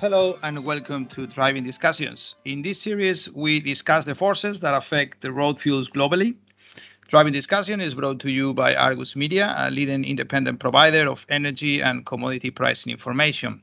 Hello 0.00 0.38
and 0.42 0.64
welcome 0.64 1.04
to 1.08 1.26
Driving 1.26 1.62
Discussions. 1.62 2.34
In 2.46 2.62
this 2.62 2.80
series, 2.80 3.30
we 3.32 3.60
discuss 3.60 4.06
the 4.06 4.14
forces 4.14 4.58
that 4.60 4.72
affect 4.72 5.20
the 5.20 5.30
road 5.30 5.60
fuels 5.60 5.90
globally. 5.90 6.36
Driving 7.08 7.34
Discussion 7.34 7.82
is 7.82 7.92
brought 7.92 8.18
to 8.20 8.30
you 8.30 8.54
by 8.54 8.74
Argus 8.74 9.14
Media, 9.14 9.54
a 9.58 9.70
leading 9.70 10.06
independent 10.06 10.58
provider 10.58 11.06
of 11.06 11.26
energy 11.28 11.82
and 11.82 12.06
commodity 12.06 12.50
pricing 12.50 12.92
information. 12.92 13.60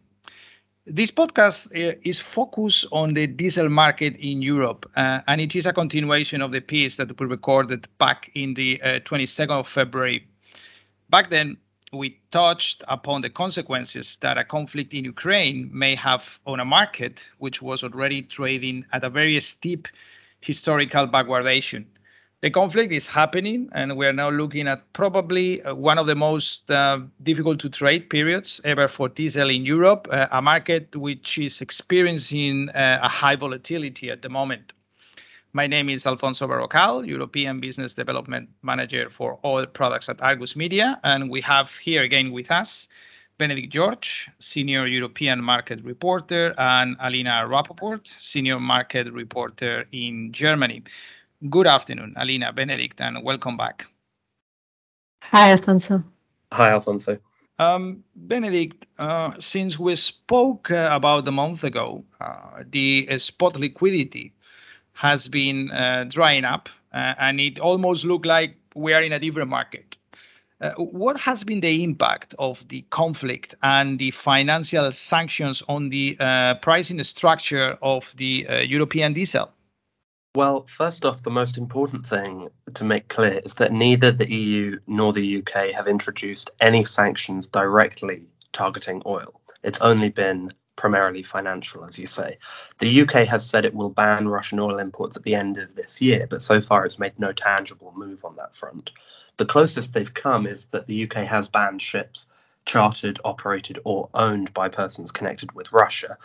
This 0.86 1.10
podcast 1.10 1.72
uh, 1.76 1.98
is 2.04 2.20
focused 2.20 2.86
on 2.92 3.16
the 3.16 3.26
diesel 3.26 3.68
market 3.68 4.16
in 4.18 4.44
Europe, 4.44 4.88
uh, 4.96 5.22
and 5.28 5.42
it 5.42 5.56
is 5.56 5.66
a 5.66 5.74
continuation 5.74 6.44
of 6.44 6.52
the 6.52 6.62
piece 6.62 6.98
that 6.98 7.20
we 7.20 7.26
recorded 7.26 7.88
back 7.98 8.30
in 8.36 8.54
the 8.54 8.80
uh, 8.84 9.00
22nd 9.00 9.60
of 9.62 9.68
February. 9.68 10.28
Back 11.10 11.32
then, 11.32 11.58
we 11.94 12.20
touched 12.32 12.84
upon 12.88 13.22
the 13.22 13.30
consequences 13.30 14.18
that 14.22 14.38
a 14.38 14.44
conflict 14.44 14.94
in 14.94 15.06
Ukraine 15.06 15.70
may 15.72 15.96
have 15.96 16.24
on 16.46 16.60
a 16.60 16.66
market 16.66 17.20
which 17.38 17.62
was 17.62 17.84
already 17.84 18.22
trading 18.22 18.86
at 18.92 19.04
a 19.04 19.10
very 19.10 19.40
steep 19.40 19.88
historical 20.42 21.08
backwardation. 21.08 21.86
The 22.42 22.52
conflict 22.52 22.94
is 22.94 23.08
happening, 23.08 23.68
and 23.72 23.98
we 23.98 24.06
are 24.06 24.14
now 24.14 24.30
looking 24.30 24.68
at 24.68 24.94
probably 24.94 25.64
uh, 25.64 25.74
one 25.74 25.98
of 25.98 26.06
the 26.06 26.14
most 26.14 26.70
uh, 26.70 27.00
difficult 27.24 27.60
to 27.62 27.70
trade 27.70 28.12
periods 28.12 28.62
ever 28.64 28.88
for 28.88 29.10
diesel 29.10 29.50
in 29.50 29.66
Europe, 29.66 30.08
uh, 30.12 30.28
a 30.32 30.42
market 30.42 30.96
which 30.96 31.40
is 31.40 31.62
experiencing 31.62 32.70
uh, 32.70 33.00
a 33.02 33.10
high 33.10 33.36
volatility 33.36 34.12
at 34.12 34.22
the 34.22 34.30
moment. 34.30 34.74
My 35.58 35.66
name 35.66 35.90
is 35.90 36.06
Alfonso 36.06 36.48
Berrocal, 36.48 37.08
European 37.08 37.60
Business 37.60 37.96
Development 37.96 38.48
Manager 38.62 39.10
for 39.10 39.40
Oil 39.44 39.66
Products 39.66 40.08
at 40.08 40.22
Argus 40.22 40.56
Media, 40.56 41.00
and 41.04 41.32
we 41.32 41.42
have 41.42 41.72
here 41.84 42.04
again 42.04 42.32
with 42.32 42.52
us 42.52 42.88
Benedict 43.40 43.74
George, 43.74 44.30
Senior 44.38 44.86
European 44.86 45.44
Market 45.44 45.84
Reporter, 45.84 46.54
and 46.60 46.96
Alina 47.00 47.48
Rapoport, 47.48 48.08
Senior 48.20 48.60
Market 48.60 49.12
Reporter 49.12 49.86
in 49.92 50.32
Germany. 50.32 50.84
Good 51.50 51.66
afternoon, 51.66 52.14
Alina, 52.18 52.54
Benedict, 52.54 53.02
and 53.02 53.24
welcome 53.24 53.58
back. 53.58 53.88
Hi, 55.24 55.50
Alfonso. 55.50 56.04
Hi, 56.52 56.70
Alfonso. 56.70 57.18
Um, 57.58 58.04
Benedict, 58.16 58.86
uh, 59.00 59.32
since 59.40 59.80
we 59.80 59.96
spoke 59.96 60.70
uh, 60.70 60.90
about 60.92 61.28
a 61.28 61.32
month 61.32 61.64
ago, 61.64 62.04
uh, 62.22 62.62
the 62.70 63.08
uh, 63.10 63.18
spot 63.18 63.56
liquidity 63.56 64.34
has 64.98 65.28
been 65.28 65.70
uh, 65.72 66.06
drying 66.10 66.44
up, 66.44 66.70
uh, 66.92 67.14
and 67.20 67.40
it 67.40 67.60
almost 67.60 68.04
looked 68.04 68.26
like 68.26 68.56
we 68.76 68.94
are 68.94 69.04
in 69.04 69.14
a 69.14 69.20
different 69.20 69.50
market. 69.50 69.96
Uh, 70.60 70.72
what 70.72 71.20
has 71.20 71.44
been 71.44 71.60
the 71.60 71.84
impact 71.84 72.34
of 72.40 72.64
the 72.70 72.84
conflict 72.90 73.54
and 73.62 74.00
the 74.00 74.10
financial 74.10 74.92
sanctions 74.92 75.62
on 75.68 75.90
the 75.90 76.18
uh, 76.20 76.56
pricing 76.64 77.02
structure 77.04 77.78
of 77.84 78.06
the 78.18 78.48
uh, 78.50 78.56
European 78.58 79.14
diesel? 79.14 79.52
Well, 80.36 80.66
first 80.68 81.06
off, 81.06 81.22
the 81.22 81.30
most 81.30 81.60
important 81.60 82.04
thing 82.04 82.50
to 82.74 82.84
make 82.84 83.08
clear 83.10 83.40
is 83.46 83.54
that 83.56 83.72
neither 83.72 84.12
the 84.12 84.32
EU 84.32 84.80
nor 84.88 85.14
the 85.14 85.38
UK 85.38 85.74
have 85.74 85.88
introduced 85.88 86.50
any 86.60 86.82
sanctions 86.82 87.46
directly 87.46 88.24
targeting 88.52 89.04
oil. 89.06 89.40
It's 89.64 89.82
only 89.82 90.10
been 90.10 90.54
primarily 90.78 91.22
financial, 91.24 91.84
as 91.84 92.00
you 92.00 92.08
say. 92.08 92.38
The 92.80 93.02
UK 93.02 93.28
has 93.28 93.48
said 93.48 93.66
it 93.66 93.76
will 93.76 93.90
ban 93.90 94.30
Russian 94.30 94.60
oil 94.60 94.80
imports 94.80 95.18
at 95.18 95.24
the 95.24 95.36
end 95.36 95.58
of 95.58 95.76
this 95.76 96.00
year, 96.00 96.26
but 96.30 96.42
so 96.42 96.62
far 96.62 96.86
it's 96.86 97.00
made 97.00 97.20
no 97.20 97.34
tangible 97.34 97.94
move 97.98 98.24
on 98.24 98.38
that 98.38 98.56
front. 98.56 98.94
The 99.36 99.46
closest 99.46 99.94
they've 99.94 100.14
come 100.14 100.48
is 100.48 100.68
that 100.68 100.88
the 100.88 101.04
UK 101.04 101.28
has 101.28 101.50
banned 101.50 101.82
ships 101.82 102.28
chartered, 102.66 103.20
operated, 103.26 103.80
or 103.84 104.10
owned 104.14 104.54
by 104.54 104.70
persons 104.70 105.12
connected 105.12 105.52
with 105.54 105.72
Russia. 105.72 106.18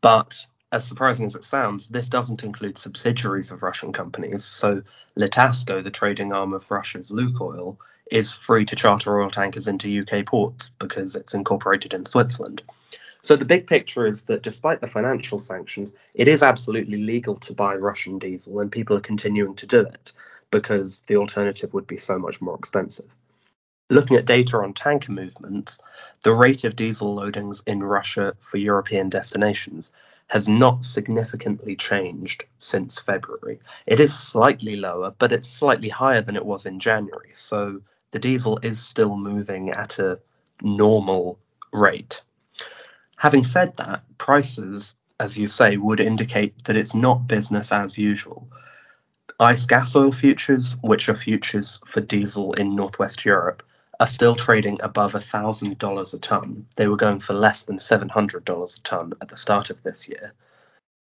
But 0.00 0.46
as 0.72 0.84
surprising 0.84 1.24
as 1.24 1.36
it 1.36 1.44
sounds, 1.44 1.88
this 1.88 2.08
doesn't 2.08 2.42
include 2.42 2.76
subsidiaries 2.76 3.50
of 3.50 3.62
Russian 3.62 3.92
companies. 3.92 4.44
So 4.44 4.82
Litasco, 5.16 5.82
the 5.82 5.90
trading 5.90 6.32
arm 6.32 6.52
of 6.52 6.70
Russia's 6.70 7.10
Lukoil, 7.10 7.78
is 8.10 8.32
free 8.32 8.64
to 8.66 8.76
charter 8.76 9.20
oil 9.20 9.30
tankers 9.30 9.68
into 9.68 10.02
UK 10.02 10.26
ports 10.26 10.70
because 10.78 11.16
it's 11.16 11.32
incorporated 11.32 11.94
in 11.94 12.04
Switzerland. 12.04 12.62
So 13.24 13.36
the 13.36 13.46
big 13.46 13.66
picture 13.66 14.06
is 14.06 14.24
that 14.24 14.42
despite 14.42 14.82
the 14.82 14.86
financial 14.86 15.40
sanctions, 15.40 15.94
it 16.12 16.28
is 16.28 16.42
absolutely 16.42 16.98
legal 16.98 17.36
to 17.36 17.54
buy 17.54 17.74
Russian 17.74 18.18
diesel, 18.18 18.60
and 18.60 18.70
people 18.70 18.94
are 18.98 19.10
continuing 19.12 19.54
to 19.54 19.66
do 19.66 19.80
it 19.80 20.12
because 20.50 21.02
the 21.06 21.16
alternative 21.16 21.72
would 21.72 21.86
be 21.86 21.96
so 21.96 22.18
much 22.18 22.42
more 22.42 22.54
expensive. 22.54 23.16
Looking 23.88 24.18
at 24.18 24.26
data 24.26 24.58
on 24.58 24.74
tanker 24.74 25.10
movements, 25.10 25.78
the 26.22 26.34
rate 26.34 26.64
of 26.64 26.76
diesel 26.76 27.16
loadings 27.16 27.62
in 27.66 27.82
Russia 27.82 28.36
for 28.40 28.58
European 28.58 29.08
destinations 29.08 29.90
has 30.28 30.46
not 30.46 30.84
significantly 30.84 31.76
changed 31.76 32.44
since 32.58 32.98
February. 32.98 33.58
It 33.86 34.00
is 34.00 34.12
slightly 34.12 34.76
lower, 34.76 35.14
but 35.18 35.32
it's 35.32 35.48
slightly 35.48 35.88
higher 35.88 36.20
than 36.20 36.36
it 36.36 36.44
was 36.44 36.66
in 36.66 36.78
January. 36.78 37.30
So 37.32 37.80
the 38.10 38.18
diesel 38.18 38.58
is 38.62 38.78
still 38.84 39.16
moving 39.16 39.70
at 39.70 39.98
a 39.98 40.18
normal 40.60 41.38
rate. 41.72 42.20
Having 43.24 43.44
said 43.44 43.74
that, 43.78 44.02
prices, 44.18 44.96
as 45.18 45.38
you 45.38 45.46
say, 45.46 45.78
would 45.78 45.98
indicate 45.98 46.62
that 46.64 46.76
it's 46.76 46.94
not 46.94 47.26
business 47.26 47.72
as 47.72 47.96
usual. 47.96 48.46
ICE 49.40 49.64
gas 49.64 49.96
oil 49.96 50.12
futures, 50.12 50.76
which 50.82 51.08
are 51.08 51.14
futures 51.14 51.80
for 51.86 52.02
diesel 52.02 52.52
in 52.52 52.76
Northwest 52.76 53.24
Europe, 53.24 53.62
are 53.98 54.06
still 54.06 54.36
trading 54.36 54.78
above 54.82 55.14
$1,000 55.14 56.14
a 56.14 56.18
tonne. 56.18 56.66
They 56.76 56.86
were 56.86 56.98
going 56.98 57.18
for 57.18 57.32
less 57.32 57.62
than 57.62 57.78
$700 57.78 58.76
a 58.76 58.80
tonne 58.82 59.14
at 59.22 59.30
the 59.30 59.38
start 59.38 59.70
of 59.70 59.82
this 59.84 60.06
year. 60.06 60.34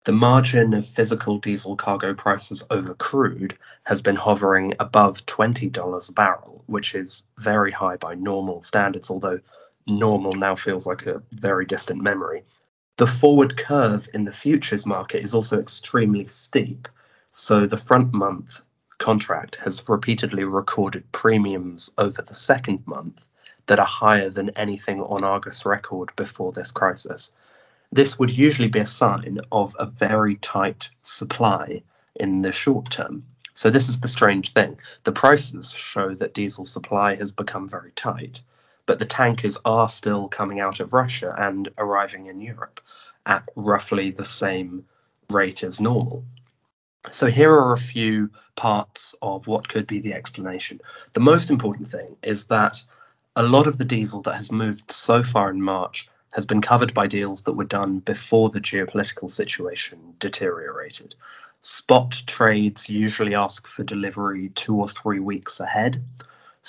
The 0.06 0.12
margin 0.12 0.74
of 0.74 0.88
physical 0.88 1.38
diesel 1.38 1.76
cargo 1.76 2.16
prices 2.16 2.64
over 2.72 2.96
crude 2.96 3.56
has 3.84 4.02
been 4.02 4.16
hovering 4.16 4.74
above 4.80 5.24
$20 5.28 6.10
a 6.10 6.14
barrel, 6.14 6.64
which 6.66 6.96
is 6.96 7.26
very 7.38 7.72
high 7.72 7.98
by 7.98 8.16
normal 8.16 8.64
standards, 8.64 9.12
although 9.12 9.40
normal 9.88 10.34
now 10.34 10.56
feels 10.56 10.86
like 10.86 11.06
a 11.06 11.22
very 11.32 11.66
distant 11.66 12.02
memory. 12.02 12.44
The 12.98 13.08
forward 13.08 13.58
curve 13.58 14.10
in 14.14 14.26
the 14.26 14.32
futures 14.32 14.86
market 14.86 15.24
is 15.24 15.34
also 15.34 15.60
extremely 15.60 16.28
steep. 16.28 16.88
So 17.32 17.66
the 17.66 17.78
front 17.78 18.14
month 18.14 18.62
contract 18.98 19.58
has 19.58 19.88
repeatedly 19.88 20.44
recorded 20.44 21.12
premiums 21.12 21.92
over 21.98 22.22
the 22.22 22.34
second 22.34 22.86
month 22.88 23.28
that 23.68 23.80
are 23.80 23.86
higher 23.86 24.30
than 24.30 24.50
anything 24.52 25.02
on 25.02 25.24
Argus 25.24 25.66
record 25.66 26.12
before 26.16 26.52
this 26.52 26.72
crisis. 26.72 27.32
This 27.92 28.18
would 28.18 28.32
usually 28.32 28.68
be 28.68 28.80
a 28.80 28.88
sign 28.88 29.40
of 29.52 29.76
a 29.80 29.86
very 29.86 30.36
tight 30.38 30.90
supply 31.04 31.84
in 32.16 32.42
the 32.42 32.52
short 32.52 32.90
term. 32.90 33.24
So, 33.54 33.70
this 33.70 33.90
is 33.90 34.00
the 34.00 34.08
strange 34.08 34.54
thing. 34.54 34.78
The 35.04 35.12
prices 35.12 35.72
show 35.72 36.14
that 36.16 36.34
diesel 36.34 36.66
supply 36.66 37.16
has 37.16 37.32
become 37.32 37.68
very 37.68 37.92
tight, 37.92 38.42
but 38.88 38.98
the 38.98 39.06
tankers 39.06 39.58
are 39.66 39.90
still 39.90 40.28
coming 40.28 40.60
out 40.60 40.80
of 40.80 40.94
Russia 40.94 41.36
and 41.38 41.70
arriving 41.78 42.26
in 42.26 42.42
Europe 42.42 42.82
at 43.28 43.48
roughly 43.56 44.10
the 44.10 44.26
same 44.26 44.84
rate 45.30 45.62
as 45.62 45.80
normal. 45.80 46.24
So 47.12 47.28
here 47.28 47.54
are 47.54 47.74
a 47.74 47.80
few 47.80 48.32
parts 48.56 49.14
of 49.22 49.46
what 49.48 49.70
could 49.70 49.86
be 49.88 50.00
the 50.00 50.14
explanation. 50.14 50.82
The 51.14 51.20
most 51.20 51.50
important 51.52 51.88
thing 51.88 52.16
is 52.24 52.46
that 52.46 52.82
a 53.36 53.44
lot 53.44 53.68
of 53.68 53.78
the 53.78 53.86
diesel 53.86 54.22
that 54.24 54.36
has 54.36 54.52
moved 54.52 54.90
so 54.90 55.24
far 55.24 55.50
in 55.50 55.62
March 55.62 56.10
has 56.34 56.46
been 56.46 56.62
covered 56.62 56.94
by 56.94 57.08
deals 57.08 57.44
that 57.44 57.54
were 57.54 57.64
done 57.64 58.00
before 58.00 58.50
the 58.50 58.60
geopolitical 58.60 59.30
situation 59.30 60.16
deteriorated. 60.20 61.16
Spot 61.62 62.12
trades 62.28 62.90
usually 62.90 63.36
ask 63.36 63.68
for 63.68 63.84
delivery 63.84 64.50
two 64.50 64.76
or 64.76 64.88
three 64.88 65.20
weeks 65.20 65.60
ahead. 65.60 66.04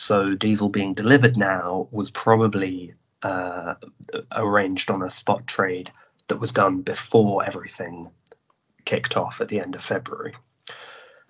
So 0.01 0.37
diesel 0.37 0.69
being 0.69 0.95
delivered 0.95 1.37
now 1.37 1.89
was 1.91 2.09
probably 2.09 2.95
uh, 3.25 3.75
arranged 4.31 4.93
on 4.93 5.03
a 5.03 5.11
spot 5.11 5.49
trade 5.49 5.91
that 6.29 6.39
was 6.39 6.53
done 6.53 6.83
before 6.83 7.45
everything 7.45 8.09
kicked 8.85 9.17
off 9.17 9.41
at 9.41 9.49
the 9.49 9.59
end 9.59 9.75
of 9.75 9.83
February. 9.83 10.35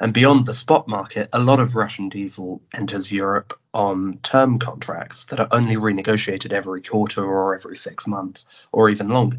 And 0.00 0.12
beyond 0.12 0.44
the 0.44 0.52
spot 0.52 0.87
market, 0.87 1.31
a 1.32 1.38
lot 1.38 1.60
of 1.60 1.76
Russian 1.76 2.10
diesel 2.10 2.60
enters 2.75 3.10
Europe 3.10 3.58
on 3.72 4.19
term 4.19 4.58
contracts 4.58 5.25
that 5.25 5.40
are 5.40 5.48
only 5.50 5.76
renegotiated 5.76 6.52
every 6.52 6.82
quarter 6.82 7.25
or 7.25 7.54
every 7.54 7.75
six 7.75 8.06
months 8.06 8.44
or 8.72 8.90
even 8.90 9.08
longer. 9.08 9.38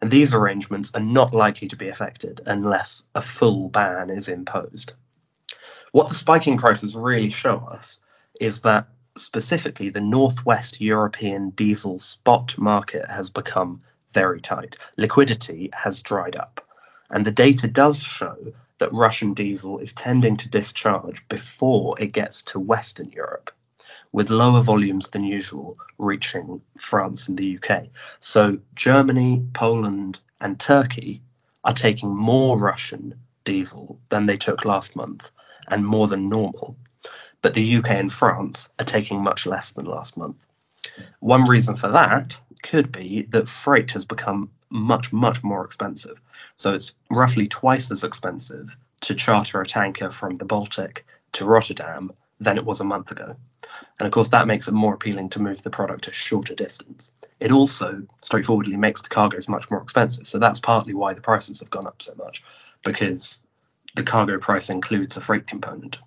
And 0.00 0.10
these 0.10 0.34
arrangements 0.34 0.90
are 0.92 1.00
not 1.00 1.32
likely 1.32 1.68
to 1.68 1.76
be 1.76 1.88
affected 1.88 2.40
unless 2.46 3.04
a 3.14 3.22
full 3.22 3.68
ban 3.68 4.10
is 4.10 4.28
imposed. 4.28 4.92
What 5.92 6.08
the 6.08 6.16
spiking 6.16 6.58
prices 6.58 6.96
really 6.96 7.30
show 7.30 7.58
us 7.70 8.00
is 8.40 8.60
that 8.60 8.88
specifically 9.16 9.88
the 9.88 10.00
Northwest 10.00 10.80
European 10.80 11.50
diesel 11.50 11.98
spot 12.00 12.56
market 12.58 13.08
has 13.10 13.30
become 13.30 13.80
very 14.12 14.40
tight. 14.40 14.76
Liquidity 14.96 15.70
has 15.72 16.00
dried 16.00 16.36
up. 16.36 16.60
And 17.10 17.24
the 17.24 17.30
data 17.30 17.68
does 17.68 18.02
show 18.02 18.36
that 18.78 18.92
Russian 18.92 19.32
diesel 19.32 19.78
is 19.78 19.92
tending 19.92 20.36
to 20.36 20.48
discharge 20.48 21.26
before 21.28 21.94
it 22.00 22.12
gets 22.12 22.42
to 22.42 22.60
Western 22.60 23.10
Europe, 23.10 23.50
with 24.12 24.30
lower 24.30 24.60
volumes 24.60 25.08
than 25.10 25.24
usual 25.24 25.78
reaching 25.98 26.60
France 26.78 27.28
and 27.28 27.38
the 27.38 27.58
UK. 27.58 27.86
So 28.20 28.58
Germany, 28.74 29.42
Poland, 29.54 30.20
and 30.40 30.60
Turkey 30.60 31.22
are 31.64 31.72
taking 31.72 32.14
more 32.14 32.58
Russian 32.58 33.14
diesel 33.44 33.98
than 34.10 34.26
they 34.26 34.36
took 34.36 34.64
last 34.64 34.94
month 34.94 35.30
and 35.68 35.86
more 35.86 36.06
than 36.06 36.28
normal. 36.28 36.76
But 37.46 37.54
the 37.54 37.76
UK 37.76 37.90
and 37.90 38.12
France 38.12 38.70
are 38.80 38.84
taking 38.84 39.22
much 39.22 39.46
less 39.46 39.70
than 39.70 39.84
last 39.84 40.16
month. 40.16 40.44
One 41.20 41.46
reason 41.46 41.76
for 41.76 41.86
that 41.90 42.36
could 42.64 42.90
be 42.90 43.22
that 43.30 43.46
freight 43.46 43.92
has 43.92 44.04
become 44.04 44.50
much, 44.68 45.12
much 45.12 45.44
more 45.44 45.64
expensive. 45.64 46.20
So 46.56 46.74
it's 46.74 46.94
roughly 47.08 47.46
twice 47.46 47.88
as 47.92 48.02
expensive 48.02 48.76
to 49.02 49.14
charter 49.14 49.60
a 49.60 49.64
tanker 49.64 50.10
from 50.10 50.34
the 50.34 50.44
Baltic 50.44 51.06
to 51.34 51.44
Rotterdam 51.44 52.10
than 52.40 52.56
it 52.56 52.64
was 52.64 52.80
a 52.80 52.84
month 52.84 53.12
ago. 53.12 53.36
And 54.00 54.06
of 54.06 54.10
course, 54.10 54.30
that 54.30 54.48
makes 54.48 54.66
it 54.66 54.74
more 54.74 54.94
appealing 54.94 55.28
to 55.28 55.40
move 55.40 55.62
the 55.62 55.70
product 55.70 56.08
a 56.08 56.12
shorter 56.12 56.56
distance. 56.56 57.12
It 57.38 57.52
also 57.52 58.02
straightforwardly 58.22 58.76
makes 58.76 59.02
the 59.02 59.08
cargoes 59.08 59.48
much 59.48 59.70
more 59.70 59.82
expensive. 59.82 60.26
So 60.26 60.40
that's 60.40 60.58
partly 60.58 60.94
why 60.94 61.14
the 61.14 61.20
prices 61.20 61.60
have 61.60 61.70
gone 61.70 61.86
up 61.86 62.02
so 62.02 62.12
much, 62.18 62.42
because 62.82 63.40
the 63.94 64.02
cargo 64.02 64.36
price 64.40 64.68
includes 64.68 65.16
a 65.16 65.20
freight 65.20 65.46
component. 65.46 65.98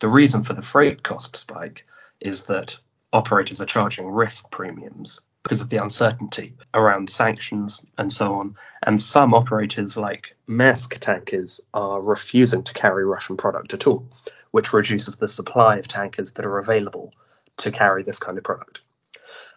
The 0.00 0.08
reason 0.08 0.44
for 0.44 0.54
the 0.54 0.62
freight 0.62 1.02
cost 1.02 1.36
spike 1.36 1.86
is 2.20 2.44
that 2.44 2.78
operators 3.12 3.60
are 3.60 3.66
charging 3.66 4.08
risk 4.08 4.50
premiums 4.50 5.20
because 5.42 5.60
of 5.60 5.68
the 5.68 5.76
uncertainty 5.76 6.56
around 6.72 7.10
sanctions 7.10 7.84
and 7.98 8.10
so 8.10 8.32
on. 8.32 8.56
And 8.84 9.02
some 9.02 9.34
operators, 9.34 9.98
like 9.98 10.34
Maersk 10.48 10.96
tankers, 11.00 11.60
are 11.74 12.00
refusing 12.00 12.62
to 12.62 12.72
carry 12.72 13.04
Russian 13.04 13.36
product 13.36 13.74
at 13.74 13.86
all, 13.86 14.08
which 14.52 14.72
reduces 14.72 15.16
the 15.16 15.28
supply 15.28 15.76
of 15.76 15.86
tankers 15.86 16.30
that 16.32 16.46
are 16.46 16.58
available 16.58 17.12
to 17.58 17.70
carry 17.70 18.02
this 18.02 18.18
kind 18.18 18.38
of 18.38 18.44
product. 18.44 18.80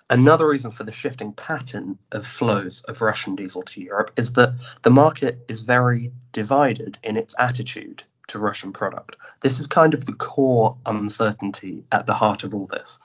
Another 0.10 0.50
reason 0.50 0.72
for 0.72 0.84
the 0.84 0.92
shifting 0.92 1.32
pattern 1.32 1.98
of 2.12 2.28
flows 2.28 2.82
of 2.90 3.02
Russian 3.02 3.38
diesel 3.38 3.62
to 3.62 3.82
Europe 3.82 4.12
is 4.18 4.34
that 4.34 4.56
the 4.82 4.92
market 4.92 5.46
is 5.48 5.62
very 5.62 6.12
divided 6.34 6.98
in 7.02 7.16
its 7.16 7.34
attitude 7.40 8.04
to 8.28 8.40
Russian 8.40 8.72
product. 8.72 9.16
This 9.42 9.60
is 9.60 9.68
kind 9.68 9.94
of 9.94 10.06
the 10.06 10.14
core 10.14 10.78
uncertainty 10.86 11.84
at 11.92 12.06
the 12.06 12.14
heart 12.14 12.44
of 12.44 12.54
all 12.54 12.68
this. 12.68 13.00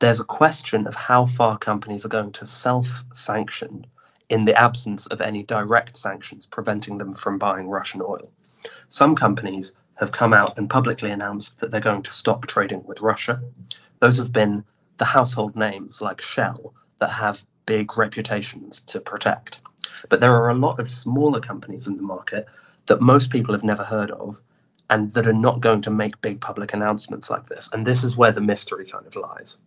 There's 0.00 0.20
a 0.20 0.24
question 0.24 0.86
of 0.86 0.94
how 0.94 1.26
far 1.26 1.58
companies 1.58 2.04
are 2.04 2.10
going 2.10 2.32
to 2.32 2.46
self 2.46 3.04
sanction 3.12 3.86
in 4.28 4.44
the 4.44 4.54
absence 4.54 5.06
of 5.06 5.20
any 5.20 5.42
direct 5.42 5.96
sanctions 5.96 6.46
preventing 6.46 6.98
them 6.98 7.14
from 7.14 7.38
buying 7.38 7.68
Russian 7.68 8.02
oil. 8.02 8.30
Some 8.88 9.16
companies 9.16 9.72
have 9.94 10.12
come 10.12 10.32
out 10.32 10.56
and 10.56 10.70
publicly 10.70 11.10
announced 11.10 11.58
that 11.58 11.70
they're 11.70 11.80
going 11.80 12.02
to 12.02 12.12
stop 12.12 12.46
trading 12.46 12.84
with 12.84 13.00
Russia. 13.00 13.40
Those 14.00 14.18
have 14.18 14.32
been 14.32 14.64
the 14.98 15.04
household 15.04 15.56
names 15.56 16.00
like 16.00 16.20
Shell 16.20 16.74
that 17.00 17.10
have 17.10 17.44
big 17.66 17.96
reputations 17.96 18.80
to 18.82 19.00
protect. 19.00 19.60
But 20.08 20.20
there 20.20 20.34
are 20.34 20.50
a 20.50 20.54
lot 20.54 20.78
of 20.78 20.90
smaller 20.90 21.40
companies 21.40 21.86
in 21.88 21.96
the 21.96 22.02
market 22.02 22.46
that 22.88 23.00
most 23.00 23.30
people 23.30 23.54
have 23.54 23.64
never 23.64 23.84
heard 23.84 24.10
of 24.10 24.40
and 24.90 25.10
that 25.12 25.26
are 25.26 25.32
not 25.32 25.60
going 25.60 25.82
to 25.82 25.90
make 25.90 26.20
big 26.20 26.40
public 26.40 26.72
announcements 26.72 27.30
like 27.30 27.48
this. 27.48 27.68
And 27.72 27.86
this 27.86 28.02
is 28.04 28.16
where 28.16 28.32
the 28.32 28.40
mystery 28.40 28.86
kind 28.86 29.06
of 29.06 29.16
lies. 29.16 29.58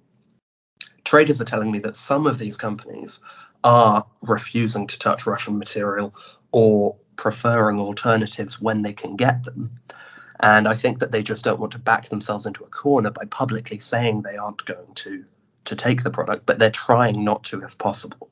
Traders 1.03 1.41
are 1.41 1.45
telling 1.45 1.71
me 1.71 1.79
that 1.79 1.95
some 1.95 2.27
of 2.27 2.38
these 2.38 2.57
companies 2.57 3.19
are 3.63 4.06
refusing 4.21 4.88
to 4.88 5.00
touch 5.00 5.25
Russian 5.25 5.57
material 5.57 6.13
or 6.51 6.95
preferring 7.15 7.79
alternatives 7.79 8.59
when 8.59 8.81
they 8.81 8.94
can 8.94 9.15
get 9.15 9.44
them. 9.44 9.71
And 10.39 10.68
I 10.68 10.73
think 10.73 11.00
that 11.00 11.12
they 11.12 11.21
just 11.21 11.44
don't 11.44 11.59
want 11.59 11.71
to 11.73 11.79
back 11.79 12.09
themselves 12.09 12.47
into 12.47 12.63
a 12.63 12.68
corner 12.68 13.12
by 13.12 13.25
publicly 13.25 13.77
saying 13.77 14.21
they 14.21 14.38
aren't 14.38 14.65
going 14.65 14.94
to 14.95 15.23
to 15.65 15.75
take 15.75 16.01
the 16.01 16.09
product, 16.09 16.47
but 16.47 16.57
they're 16.57 16.71
trying 16.71 17.23
not 17.23 17.44
to 17.44 17.62
if 17.62 17.77
possible. 17.77 18.29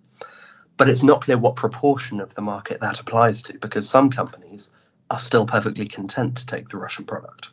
But 0.78 0.90
it's 0.90 1.04
not 1.04 1.22
clear 1.22 1.38
what 1.38 1.56
proportion 1.56 2.20
of 2.20 2.34
the 2.34 2.42
market 2.42 2.80
that 2.80 3.00
applies 3.00 3.44
to 3.44 3.58
because 3.60 3.88
some 3.88 4.10
companies 4.10 4.72
are 5.10 5.20
still 5.20 5.46
perfectly 5.46 5.88
content 5.88 6.38
to 6.38 6.46
take 6.46 6.70
the 6.70 6.78
Russian 6.78 7.06
product. 7.06 7.50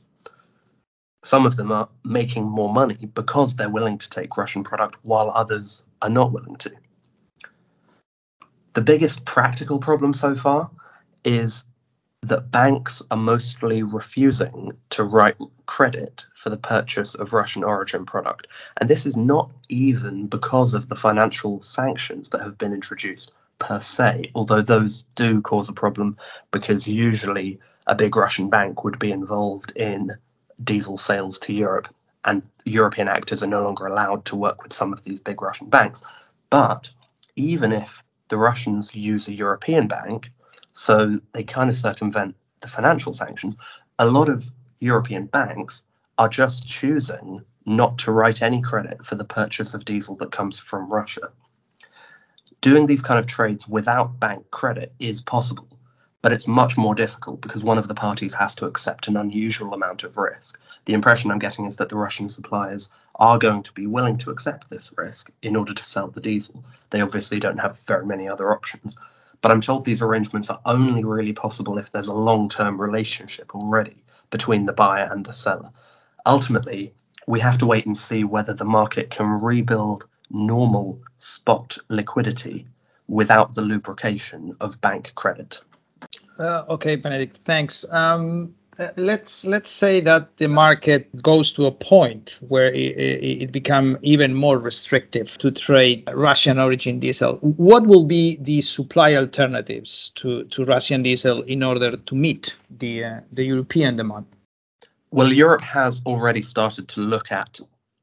Some 1.25 1.47
of 1.47 1.57
them 1.57 1.73
are 1.73 1.89
making 2.05 2.45
more 2.45 2.73
money 2.73 3.09
because 3.15 3.57
they're 3.57 3.69
willing 3.69 3.99
to 3.99 4.11
take 4.11 4.37
Russian 4.37 4.63
product 4.63 4.99
while 5.03 5.31
others 5.31 5.85
are 6.03 6.11
not 6.11 6.33
willing 6.33 6.57
to. 6.57 6.73
The 8.75 8.83
biggest 8.83 9.25
practical 9.25 9.79
problem 9.79 10.15
so 10.15 10.37
far 10.37 10.71
is 11.25 11.65
that 12.23 12.51
banks 12.51 13.03
are 13.11 13.17
mostly 13.17 13.83
refusing 13.83 14.73
to 14.91 15.05
write 15.05 15.37
credit 15.67 16.27
for 16.35 16.51
the 16.51 16.57
purchase 16.57 17.15
of 17.15 17.33
Russian 17.33 17.65
origin 17.65 18.05
product. 18.05 18.49
And 18.81 18.89
this 18.89 19.07
is 19.07 19.17
not 19.17 19.51
even 19.69 20.27
because 20.27 20.75
of 20.75 20.89
the 20.89 20.97
financial 20.97 21.61
sanctions 21.63 22.31
that 22.31 22.43
have 22.43 22.59
been 22.59 22.73
introduced 22.73 23.33
per 23.59 23.81
se, 23.81 24.31
although 24.35 24.63
those 24.63 25.05
do 25.15 25.41
cause 25.41 25.69
a 25.69 25.73
problem 25.73 26.17
because 26.51 26.87
usually 26.87 27.59
a 27.87 27.95
big 27.95 28.17
Russian 28.17 28.51
bank 28.51 28.85
would 28.85 28.99
be 28.99 29.13
involved 29.13 29.73
in 29.77 30.17
diesel 30.65 30.99
sales 30.99 31.39
to 31.41 31.53
Europe, 31.53 31.89
and 32.25 32.43
European 32.65 33.09
actors 33.09 33.43
are 33.43 33.49
no 33.49 33.63
longer 33.63 33.87
allowed 33.87 34.25
to 34.27 34.37
work 34.37 34.63
with 34.63 34.73
some 34.73 34.93
of 34.93 35.03
these 35.05 35.21
big 35.21 35.41
Russian 35.41 35.69
banks. 35.69 36.03
But 36.51 36.91
even 37.37 37.73
if 37.73 38.03
the 38.29 38.39
Russians 38.39 38.95
use 38.95 39.29
a 39.29 39.35
European 39.35 39.87
bank, 39.87 40.31
so 40.73 41.21
they 41.33 41.45
kind 41.45 41.71
of 41.71 41.77
circumvent 41.77 42.35
the 42.61 42.69
financial 42.69 43.13
sanctions. 43.13 43.57
A 43.99 44.07
lot 44.07 44.29
of 44.29 44.51
European 44.81 45.27
banks 45.27 45.85
are 46.19 46.29
just 46.29 46.67
choosing 46.67 47.43
not 47.65 47.99
to 47.99 48.13
write 48.13 48.43
any 48.43 48.61
credit 48.63 49.05
for 49.05 49.15
the 49.15 49.25
purchase 49.25 49.75
of 49.75 49.85
diesel 49.85 50.17
that 50.17 50.33
comes 50.33 50.59
from 50.59 50.91
Russia. 50.91 51.31
Doing 52.61 52.87
these 52.87 53.03
kind 53.03 53.19
of 53.19 53.27
trades 53.27 53.69
without 53.69 54.19
bank 54.19 54.51
credit 54.51 54.93
is 54.99 55.23
possible, 55.23 55.69
but 56.23 56.33
it's 56.33 56.49
much 56.49 56.77
more 56.77 56.95
difficult 56.95 57.41
because 57.41 57.63
one 57.63 57.79
of 57.79 57.87
the 57.87 57.95
parties 57.95 58.35
has 58.35 58.55
to 58.57 58.67
accept 58.67 59.09
an 59.09 59.17
unusual 59.17 59.75
amount 59.75 60.03
of 60.03 60.17
risk. 60.17 60.61
The 60.87 60.95
impression 60.95 61.31
I'm 61.31 61.39
getting 61.39 61.67
is 61.67 61.77
that 61.77 61.89
the 61.89 61.97
Russian 61.97 62.29
suppliers 62.29 62.91
are 63.17 63.39
going 63.39 63.63
to 63.63 63.73
be 63.73 63.87
willing 63.87 64.17
to 64.19 64.31
accept 64.31 64.69
this 64.69 64.93
risk 64.97 65.31
in 65.43 65.55
order 65.55 65.75
to 65.75 65.87
sell 65.87 66.09
the 66.09 66.21
diesel. 66.21 66.65
They 66.91 67.01
obviously 67.01 67.39
don't 67.39 67.59
have 67.59 67.79
very 67.81 68.07
many 68.07 68.29
other 68.29 68.53
options. 68.53 68.99
But 69.43 69.53
I'm 69.53 69.61
told 69.61 69.85
these 69.85 70.03
arrangements 70.03 70.51
are 70.51 70.61
only 70.65 71.05
really 71.05 71.33
possible 71.33 71.79
if 71.79 71.93
there's 71.93 72.09
a 72.09 72.15
long 72.15 72.49
term 72.49 72.81
relationship 72.81 73.55
already 73.55 74.03
between 74.31 74.65
the 74.65 74.73
buyer 74.73 75.09
and 75.13 75.25
the 75.25 75.33
seller. 75.33 75.71
Ultimately, 76.25 76.93
we 77.27 77.39
have 77.41 77.59
to 77.59 77.67
wait 77.67 77.87
and 77.87 77.97
see 77.97 78.25
whether 78.25 78.55
the 78.55 78.65
market 78.65 79.11
can 79.11 79.27
rebuild 79.27 80.07
normal 80.31 81.01
spot 81.19 81.77
liquidity 81.89 82.67
without 83.09 83.55
the 83.55 83.63
lubrication 83.63 84.57
of 84.61 84.81
bank 84.81 85.13
credit. 85.15 85.61
Uh, 86.39 86.65
okay, 86.69 86.97
Benedict, 86.97 87.39
thanks. 87.45 87.85
Um, 87.91 88.55
uh, 88.79 88.89
let's 88.99 89.45
let's 89.45 89.71
say 89.71 90.03
that 90.03 90.37
the 90.37 90.47
market 90.47 91.09
goes 91.23 91.51
to 91.51 91.65
a 91.65 91.73
point 91.73 92.37
where 92.41 92.67
it, 92.75 92.95
it, 92.99 93.43
it 93.43 93.53
become 93.53 93.97
even 94.03 94.35
more 94.35 94.59
restrictive 94.59 95.39
to 95.39 95.51
trade 95.51 96.07
Russian 96.13 96.59
origin 96.59 97.01
diesel. 97.01 97.37
What 97.37 97.87
will 97.87 98.05
be 98.05 98.37
the 98.43 98.61
supply 98.61 99.15
alternatives 99.15 100.13
to, 100.17 100.45
to 100.45 100.65
Russian 100.67 101.03
diesel 101.03 101.41
in 101.43 101.63
order 101.63 101.97
to 101.97 102.15
meet 102.15 102.55
the 102.79 103.05
uh, 103.05 103.21
the 103.33 103.45
European 103.45 103.97
demand? 103.97 104.27
Well, 105.11 105.33
Europe 105.33 105.63
has 105.63 106.03
already 106.05 106.43
started 106.43 106.87
to 106.89 107.01
look 107.01 107.33
at 107.33 107.61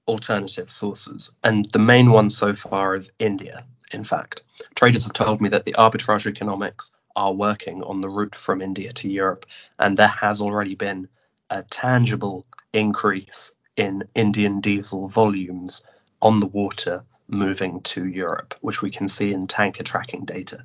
alternative 0.08 0.70
sources, 0.70 1.32
and 1.44 1.66
the 1.72 1.80
main 1.80 2.12
one 2.12 2.30
so 2.30 2.56
far 2.56 2.96
is 2.96 3.12
India. 3.20 3.66
In 3.92 4.04
fact, 4.04 4.42
traders 4.76 5.04
have 5.04 5.14
told 5.14 5.42
me 5.42 5.50
that 5.50 5.66
the 5.66 5.74
arbitrage 5.74 6.26
economics 6.26 6.92
are 7.16 7.34
working 7.34 7.84
on 7.84 8.02
the 8.02 8.10
route 8.10 8.36
from 8.36 8.62
India 8.62 8.92
to 8.94 9.10
Europe, 9.10 9.46
and 9.80 9.98
there 9.98 10.08
has 10.08 10.42
already 10.42 10.76
been 10.76 11.08
a 11.50 11.64
tangible 11.64 12.46
increase 12.74 13.52
in 13.78 14.04
Indian 14.16 14.60
diesel 14.62 15.08
volumes 15.08 15.84
on 16.22 16.40
the 16.40 16.48
water 16.48 17.04
moving 17.28 17.82
to 17.82 18.08
Europe, 18.08 18.56
which 18.62 18.82
we 18.82 18.90
can 18.90 19.08
see 19.08 19.34
in 19.34 19.48
tanker 19.48 19.84
tracking 19.84 20.26
data. 20.26 20.64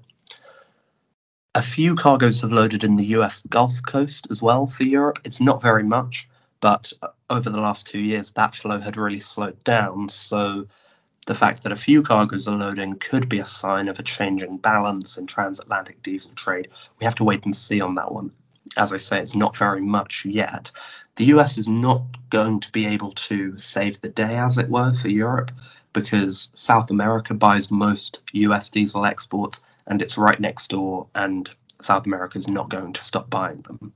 A 1.54 1.62
few 1.62 1.94
cargoes 1.94 2.40
have 2.40 2.52
loaded 2.52 2.84
in 2.84 2.96
the 2.96 3.06
US 3.16 3.42
Gulf 3.48 3.82
Coast 3.82 4.26
as 4.30 4.42
well 4.42 4.66
for 4.66 4.84
Europe. 4.84 5.18
It's 5.24 5.40
not 5.40 5.62
very 5.62 5.82
much, 5.82 6.28
but 6.60 6.92
over 7.30 7.50
the 7.50 7.60
last 7.60 7.86
two 7.86 7.98
years, 7.98 8.30
that 8.32 8.54
flow 8.54 8.78
had 8.78 8.96
really 8.96 9.20
slowed 9.20 9.62
down. 9.64 10.08
So 10.08 10.66
the 11.26 11.34
fact 11.34 11.62
that 11.62 11.72
a 11.72 11.76
few 11.76 12.02
cargoes 12.02 12.48
are 12.48 12.56
loading 12.56 12.96
could 12.96 13.28
be 13.28 13.38
a 13.38 13.44
sign 13.44 13.88
of 13.88 13.98
a 13.98 14.02
changing 14.02 14.58
balance 14.58 15.16
in 15.18 15.26
transatlantic 15.26 16.02
diesel 16.02 16.32
trade. 16.34 16.68
We 16.98 17.04
have 17.04 17.14
to 17.16 17.24
wait 17.24 17.44
and 17.44 17.54
see 17.54 17.80
on 17.80 17.94
that 17.96 18.12
one. 18.12 18.30
As 18.76 18.92
I 18.92 18.96
say, 18.96 19.20
it's 19.20 19.34
not 19.34 19.56
very 19.56 19.80
much 19.80 20.24
yet. 20.24 20.70
The 21.16 21.26
US 21.26 21.58
is 21.58 21.68
not 21.68 22.02
going 22.30 22.60
to 22.60 22.72
be 22.72 22.86
able 22.86 23.12
to 23.12 23.56
save 23.58 24.00
the 24.00 24.08
day, 24.08 24.36
as 24.36 24.58
it 24.58 24.68
were, 24.68 24.94
for 24.94 25.08
Europe 25.08 25.50
because 25.92 26.50
South 26.54 26.90
America 26.90 27.34
buys 27.34 27.70
most 27.70 28.20
US 28.32 28.70
diesel 28.70 29.04
exports 29.04 29.60
and 29.88 30.02
it's 30.02 30.18
right 30.18 30.38
next 30.38 30.68
door, 30.68 31.06
and 31.14 31.50
South 31.80 32.06
America 32.06 32.36
is 32.38 32.46
not 32.46 32.68
going 32.68 32.92
to 32.92 33.02
stop 33.02 33.30
buying 33.30 33.56
them. 33.58 33.92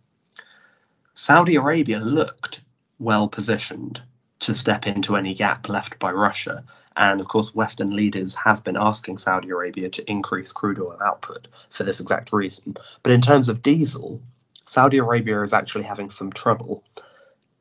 Saudi 1.15 1.57
Arabia 1.57 2.01
looked 2.01 2.63
well 2.99 3.29
positioned 3.29 4.01
to 4.41 4.55
step 4.55 4.87
into 4.87 5.15
any 5.15 5.35
gap 5.35 5.69
left 5.69 5.99
by 5.99 6.11
Russia. 6.11 6.65
And 6.97 7.21
of 7.21 7.29
course, 7.29 7.55
Western 7.55 7.95
leaders 7.95 8.35
have 8.35 8.65
been 8.65 8.79
asking 8.79 9.19
Saudi 9.19 9.51
Arabia 9.51 9.91
to 9.91 10.11
increase 10.11 10.53
crude 10.53 10.79
oil 10.79 10.99
output 11.05 11.49
for 11.69 11.85
this 11.85 12.01
exact 12.01 12.33
reason. 12.33 12.77
But 13.03 13.13
in 13.13 13.21
terms 13.21 13.51
of 13.51 13.63
diesel, 13.63 14.23
Saudi 14.67 14.97
Arabia 14.99 15.43
is 15.43 15.53
actually 15.53 15.85
having 15.85 16.09
some 16.09 16.33
trouble. 16.33 16.83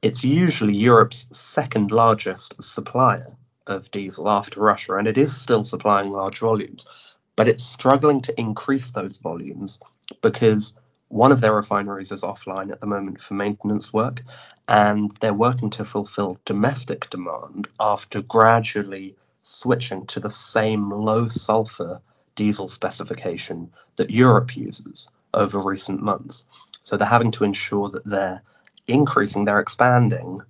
It's 0.02 0.24
usually 0.24 0.76
Europe's 0.76 1.26
second 1.32 1.92
largest 1.92 2.56
supplier 2.64 3.36
of 3.68 3.92
diesel 3.92 4.30
after 4.30 4.62
Russia, 4.62 4.96
and 4.96 5.08
it 5.10 5.18
is 5.18 5.36
still 5.36 5.64
supplying 5.64 6.10
large 6.12 6.40
volumes, 6.40 6.88
but 7.36 7.50
it's 7.50 7.64
struggling 7.64 8.22
to 8.22 8.40
increase 8.40 8.92
those 8.92 9.18
volumes 9.18 9.78
because 10.22 10.74
one 11.12 11.32
of 11.32 11.42
their 11.42 11.54
refineries 11.54 12.12
is 12.12 12.22
offline 12.22 12.72
at 12.72 12.80
the 12.80 12.88
moment 12.88 13.20
for 13.20 13.34
maintenance 13.34 13.92
work, 13.92 14.22
and 14.70 15.12
they're 15.20 15.34
working 15.34 15.70
to 15.72 15.84
fulfill 15.84 16.38
domestic 16.46 17.10
demand 17.10 17.68
after 17.80 18.22
gradually 18.22 19.16
switching 19.42 20.06
to 20.06 20.20
the 20.22 20.30
same 20.30 20.90
low 20.90 21.28
sulfur 21.28 22.02
diesel 22.36 22.70
specification 22.70 23.70
that 23.98 24.10
Europe 24.10 24.56
uses 24.56 25.10
over 25.34 25.60
recent 25.60 26.02
months. 26.02 26.46
So 26.82 26.96
they're 26.96 27.08
having 27.08 27.32
to 27.32 27.44
ensure 27.44 27.90
that 27.90 28.06
they're 28.06 28.42
increasing, 28.88 29.44
they're 29.44 29.60
expanding 29.60 30.42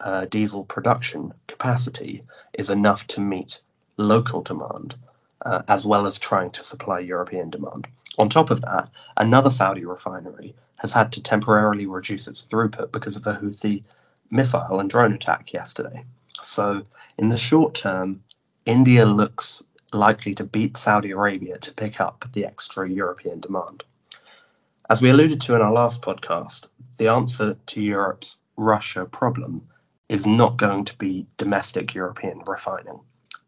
uh, 0.00 0.26
diesel 0.26 0.64
production 0.64 1.32
capacity 1.46 2.22
is 2.52 2.68
enough 2.68 3.06
to 3.06 3.20
meet 3.20 3.62
local 3.96 4.42
demand, 4.42 4.96
uh, 5.44 5.62
as 5.68 5.84
well 5.86 6.06
as 6.06 6.18
trying 6.18 6.50
to 6.50 6.62
supply 6.62 6.98
European 6.98 7.50
demand. 7.50 7.86
On 8.18 8.28
top 8.28 8.50
of 8.50 8.60
that, 8.60 8.88
another 9.16 9.50
Saudi 9.50 9.84
refinery 9.84 10.54
has 10.76 10.92
had 10.92 11.12
to 11.12 11.22
temporarily 11.22 11.86
reduce 11.86 12.28
its 12.28 12.44
throughput 12.44 12.92
because 12.92 13.16
of 13.16 13.26
a 13.26 13.34
Houthi 13.34 13.82
missile 14.30 14.80
and 14.80 14.88
drone 14.88 15.12
attack 15.12 15.52
yesterday. 15.52 16.04
So, 16.42 16.82
in 17.18 17.28
the 17.28 17.36
short 17.36 17.74
term, 17.74 18.22
India 18.66 19.04
looks 19.06 19.62
likely 19.92 20.34
to 20.34 20.44
beat 20.44 20.76
Saudi 20.76 21.10
Arabia 21.10 21.58
to 21.58 21.72
pick 21.72 22.00
up 22.00 22.24
the 22.32 22.44
extra 22.44 22.88
European 22.88 23.40
demand. 23.40 23.84
As 24.90 25.00
we 25.00 25.10
alluded 25.10 25.40
to 25.42 25.54
in 25.54 25.62
our 25.62 25.72
last 25.72 26.02
podcast, 26.02 26.66
the 26.98 27.08
answer 27.08 27.56
to 27.66 27.82
Europe's 27.82 28.38
Russia 28.56 29.04
problem 29.06 29.66
is 30.08 30.26
not 30.26 30.56
going 30.56 30.84
to 30.84 30.96
be 30.98 31.26
domestic 31.36 31.94
European 31.94 32.40
refining. 32.46 33.00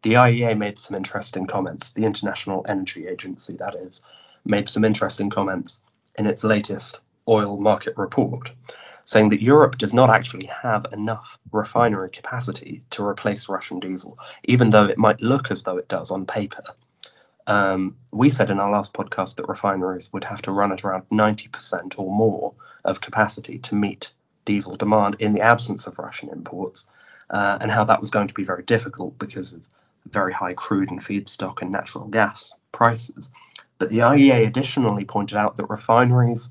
The 0.03 0.13
IEA 0.13 0.57
made 0.57 0.77
some 0.77 0.95
interesting 0.95 1.47
comments, 1.47 1.89
the 1.89 2.05
International 2.05 2.63
Energy 2.69 3.07
Agency, 3.07 3.57
that 3.57 3.75
is, 3.75 4.03
made 4.45 4.69
some 4.69 4.85
interesting 4.85 5.29
comments 5.29 5.81
in 6.17 6.27
its 6.27 6.43
latest 6.43 6.99
oil 7.27 7.59
market 7.59 7.97
report, 7.97 8.51
saying 9.05 9.29
that 9.29 9.41
Europe 9.41 9.77
does 9.77 9.93
not 9.93 10.09
actually 10.09 10.45
have 10.45 10.85
enough 10.93 11.39
refinery 11.51 12.09
capacity 12.09 12.83
to 12.91 13.03
replace 13.03 13.49
Russian 13.49 13.79
diesel, 13.79 14.17
even 14.43 14.69
though 14.69 14.85
it 14.85 14.97
might 14.97 15.19
look 15.21 15.49
as 15.49 15.63
though 15.63 15.77
it 15.77 15.87
does 15.87 16.11
on 16.11 16.25
paper. 16.25 16.63
Um, 17.47 17.95
we 18.11 18.29
said 18.29 18.49
in 18.49 18.59
our 18.59 18.69
last 18.69 18.93
podcast 18.93 19.35
that 19.35 19.47
refineries 19.47 20.11
would 20.13 20.25
have 20.25 20.41
to 20.43 20.51
run 20.51 20.71
at 20.71 20.83
around 20.83 21.09
90% 21.09 21.97
or 21.97 22.11
more 22.11 22.53
of 22.85 23.01
capacity 23.01 23.57
to 23.59 23.75
meet 23.75 24.11
diesel 24.45 24.75
demand 24.75 25.15
in 25.19 25.33
the 25.33 25.41
absence 25.41 25.87
of 25.87 25.97
Russian 25.97 26.29
imports, 26.29 26.87
uh, 27.29 27.57
and 27.59 27.71
how 27.71 27.83
that 27.85 27.99
was 27.99 28.11
going 28.11 28.27
to 28.27 28.33
be 28.33 28.43
very 28.43 28.63
difficult 28.63 29.17
because 29.17 29.53
of 29.53 29.61
very 30.11 30.33
high 30.33 30.53
crude 30.53 30.91
and 30.91 31.01
feedstock 31.01 31.61
and 31.61 31.71
natural 31.71 32.05
gas 32.07 32.53
prices. 32.71 33.31
But 33.79 33.89
the 33.89 33.99
IEA 33.99 34.47
additionally 34.47 35.05
pointed 35.05 35.37
out 35.37 35.55
that 35.55 35.69
refineries 35.69 36.49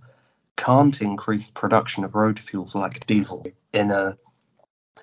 can't 0.56 1.00
increase 1.00 1.50
production 1.50 2.04
of 2.04 2.14
road 2.14 2.38
fuels 2.38 2.75
like 2.75 3.06
diesel 3.06 3.44
in 3.72 3.90
a 3.90 4.16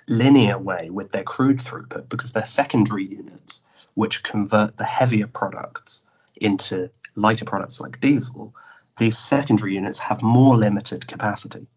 linear 0.07 0.57
way 0.57 0.89
with 0.89 1.11
their 1.11 1.23
crude 1.23 1.59
throughput 1.59 2.09
because 2.09 2.31
they're 2.31 2.45
secondary 2.45 3.05
units 3.05 3.61
which 3.95 4.23
convert 4.23 4.77
the 4.77 4.83
heavier 4.83 5.27
products 5.27 6.03
into 6.37 6.89
lighter 7.15 7.45
products 7.45 7.79
like 7.79 7.99
diesel. 7.99 8.53
These 8.97 9.17
secondary 9.17 9.75
units 9.75 9.99
have 9.99 10.21
more 10.21 10.55
limited 10.55 11.07
capacity. 11.07 11.67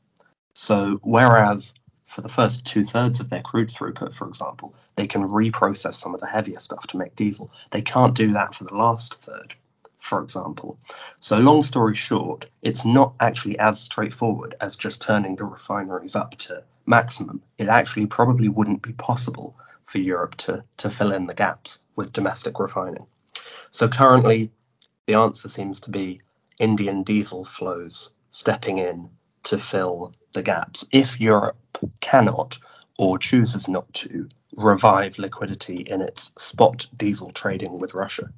So, 0.54 0.98
whereas 1.02 1.74
for 2.06 2.20
the 2.20 2.28
first 2.28 2.64
two 2.64 2.84
thirds 2.84 3.20
of 3.20 3.30
their 3.30 3.42
crude 3.42 3.68
throughput, 3.68 4.14
for 4.14 4.28
example, 4.28 4.74
they 4.94 5.06
can 5.06 5.28
reprocess 5.28 5.94
some 5.94 6.14
of 6.14 6.20
the 6.20 6.26
heavier 6.26 6.58
stuff 6.58 6.86
to 6.86 6.96
make 6.96 7.16
diesel, 7.16 7.50
they 7.70 7.82
can't 7.82 8.14
do 8.14 8.32
that 8.32 8.54
for 8.54 8.64
the 8.64 8.74
last 8.74 9.22
third 9.22 9.54
for 9.98 10.22
example. 10.22 10.78
So, 11.18 11.36
long 11.38 11.62
story 11.62 11.94
short, 11.94 12.46
it's 12.62 12.84
not 12.84 13.14
actually 13.20 13.58
as 13.58 13.80
straightforward 13.80 14.54
as 14.60 14.76
just 14.76 15.02
turning 15.02 15.36
the 15.36 15.44
refineries 15.44 16.14
up 16.14 16.36
to 16.38 16.62
maximum. 16.86 17.42
It 17.58 17.68
actually 17.68 18.06
probably 18.06 18.48
wouldn't 18.48 18.82
be 18.82 18.92
possible 18.92 19.56
for 19.86 19.98
Europe 19.98 20.36
to, 20.36 20.62
to 20.78 20.90
fill 20.90 21.12
in 21.12 21.26
the 21.26 21.34
gaps 21.34 21.80
with 21.96 22.12
domestic 22.12 22.60
refining. 22.60 23.06
So, 23.70 23.88
currently, 23.88 24.50
the 25.06 25.14
answer 25.14 25.48
seems 25.48 25.80
to 25.80 25.90
be 25.90 26.20
Indian 26.58 27.02
diesel 27.02 27.44
flows 27.44 28.10
stepping 28.30 28.78
in 28.78 29.10
to 29.46 29.58
fill 29.58 30.12
the 30.32 30.42
gaps. 30.42 30.84
If 30.92 31.20
Europe 31.20 31.56
cannot 32.00 32.58
or 32.98 33.18
chooses 33.18 33.68
not 33.68 33.92
to 33.94 34.28
revive 34.56 35.18
liquidity 35.18 35.82
in 35.82 36.00
its 36.00 36.32
spot 36.38 36.86
diesel 36.96 37.30
trading 37.30 37.78
with 37.78 37.94
Russia. 37.94 38.30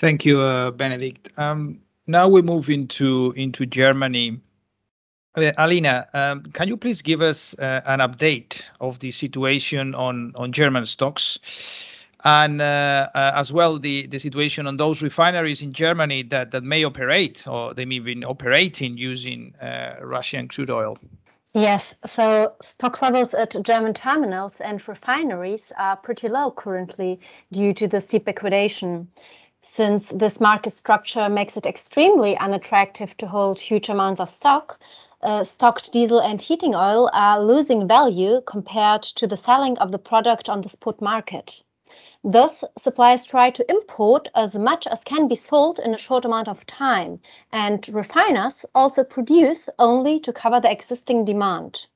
Thank 0.00 0.24
you, 0.24 0.40
uh, 0.40 0.70
Benedict. 0.70 1.28
Um, 1.38 1.80
now 2.06 2.28
we 2.28 2.42
move 2.42 2.68
into 2.68 3.32
into 3.36 3.66
Germany. 3.66 4.40
Uh, 5.34 5.52
Alina, 5.56 6.06
um, 6.14 6.42
can 6.52 6.68
you 6.68 6.76
please 6.76 7.02
give 7.02 7.22
us 7.22 7.54
uh, 7.58 7.80
an 7.86 8.00
update 8.00 8.62
of 8.80 8.98
the 8.98 9.10
situation 9.10 9.94
on 9.94 10.32
on 10.34 10.52
German 10.52 10.86
stocks, 10.86 11.38
and 12.24 12.60
uh, 12.60 13.08
uh, 13.14 13.32
as 13.34 13.52
well 13.52 13.78
the 13.78 14.06
the 14.08 14.18
situation 14.18 14.66
on 14.66 14.76
those 14.76 15.02
refineries 15.02 15.62
in 15.62 15.72
Germany 15.72 16.22
that 16.24 16.50
that 16.50 16.64
may 16.64 16.84
operate 16.84 17.46
or 17.46 17.74
they 17.74 17.84
may 17.84 17.98
be 18.00 18.24
operating 18.24 18.98
using 18.98 19.54
uh, 19.60 19.96
Russian 20.02 20.48
crude 20.48 20.70
oil? 20.70 20.98
Yes, 21.54 21.94
so 22.04 22.52
stock 22.60 23.00
levels 23.00 23.34
at 23.34 23.56
German 23.62 23.94
terminals 23.94 24.60
and 24.60 24.86
refineries 24.86 25.72
are 25.78 25.96
pretty 25.96 26.28
low 26.28 26.50
currently 26.50 27.18
due 27.50 27.72
to 27.74 27.88
the 27.88 28.00
steep 28.00 28.26
liquidation. 28.26 29.08
Since 29.62 30.10
this 30.10 30.40
market 30.40 30.72
structure 30.72 31.28
makes 31.28 31.56
it 31.56 31.66
extremely 31.66 32.36
unattractive 32.38 33.16
to 33.16 33.26
hold 33.26 33.58
huge 33.58 33.88
amounts 33.88 34.20
of 34.20 34.30
stock, 34.30 34.78
uh, 35.22 35.42
stocked 35.42 35.90
diesel 35.92 36.20
and 36.20 36.40
heating 36.40 36.74
oil 36.74 37.10
are 37.12 37.42
losing 37.42 37.88
value 37.88 38.40
compared 38.46 39.02
to 39.02 39.26
the 39.26 39.36
selling 39.36 39.76
of 39.78 39.90
the 39.90 39.98
product 39.98 40.48
on 40.48 40.60
the 40.60 40.68
spot 40.68 41.00
market. 41.00 41.62
Thus, 42.24 42.64
suppliers 42.76 43.24
try 43.24 43.50
to 43.50 43.70
import 43.70 44.28
as 44.34 44.58
much 44.58 44.88
as 44.88 45.04
can 45.04 45.28
be 45.28 45.36
sold 45.36 45.78
in 45.78 45.94
a 45.94 45.96
short 45.96 46.24
amount 46.24 46.48
of 46.48 46.66
time, 46.66 47.20
and 47.52 47.88
refiners 47.90 48.66
also 48.74 49.04
produce 49.04 49.68
only 49.78 50.18
to 50.20 50.32
cover 50.32 50.58
the 50.58 50.70
existing 50.70 51.24
demand. 51.24 51.86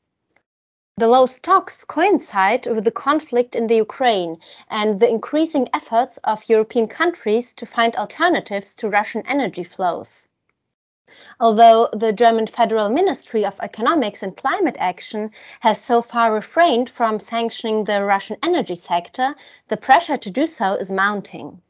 The 0.96 1.08
low 1.08 1.26
stocks 1.26 1.84
coincide 1.84 2.66
with 2.66 2.84
the 2.84 2.92
conflict 2.92 3.56
in 3.56 3.66
the 3.66 3.76
Ukraine 3.76 4.38
and 4.68 5.00
the 5.00 5.08
increasing 5.08 5.68
efforts 5.74 6.18
of 6.22 6.48
European 6.48 6.86
countries 6.86 7.52
to 7.54 7.66
find 7.66 7.96
alternatives 7.96 8.76
to 8.76 8.88
Russian 8.88 9.26
energy 9.26 9.64
flows. 9.64 10.28
Although 11.38 11.88
the 11.92 12.12
German 12.12 12.46
Federal 12.46 12.88
Ministry 12.88 13.44
of 13.44 13.60
Economics 13.60 14.22
and 14.22 14.36
Climate 14.36 14.76
Action 14.78 15.30
has 15.60 15.80
so 15.80 16.00
far 16.00 16.32
refrained 16.32 16.88
from 16.88 17.18
sanctioning 17.18 17.84
the 17.84 18.04
Russian 18.04 18.36
energy 18.42 18.74
sector, 18.74 19.34
the 19.68 19.76
pressure 19.76 20.16
to 20.16 20.30
do 20.30 20.46
so 20.46 20.74
is 20.74 20.90
mounting. 20.90 21.60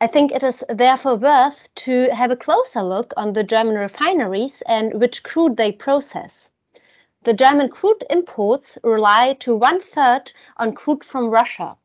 I 0.00 0.06
think 0.06 0.30
it 0.30 0.44
is 0.44 0.64
therefore 0.68 1.16
worth 1.16 1.74
to 1.86 2.08
have 2.14 2.30
a 2.30 2.36
closer 2.36 2.82
look 2.82 3.12
on 3.16 3.32
the 3.32 3.42
German 3.42 3.76
refineries 3.76 4.62
and 4.66 5.00
which 5.00 5.22
crude 5.22 5.56
they 5.56 5.72
process. 5.72 6.50
The 7.24 7.34
German 7.34 7.68
crude 7.68 8.04
imports 8.08 8.78
rely 8.84 9.32
to 9.40 9.56
one 9.56 9.80
third 9.80 10.32
on 10.56 10.72
crude 10.72 11.02
from 11.02 11.30
Russia. 11.30 11.76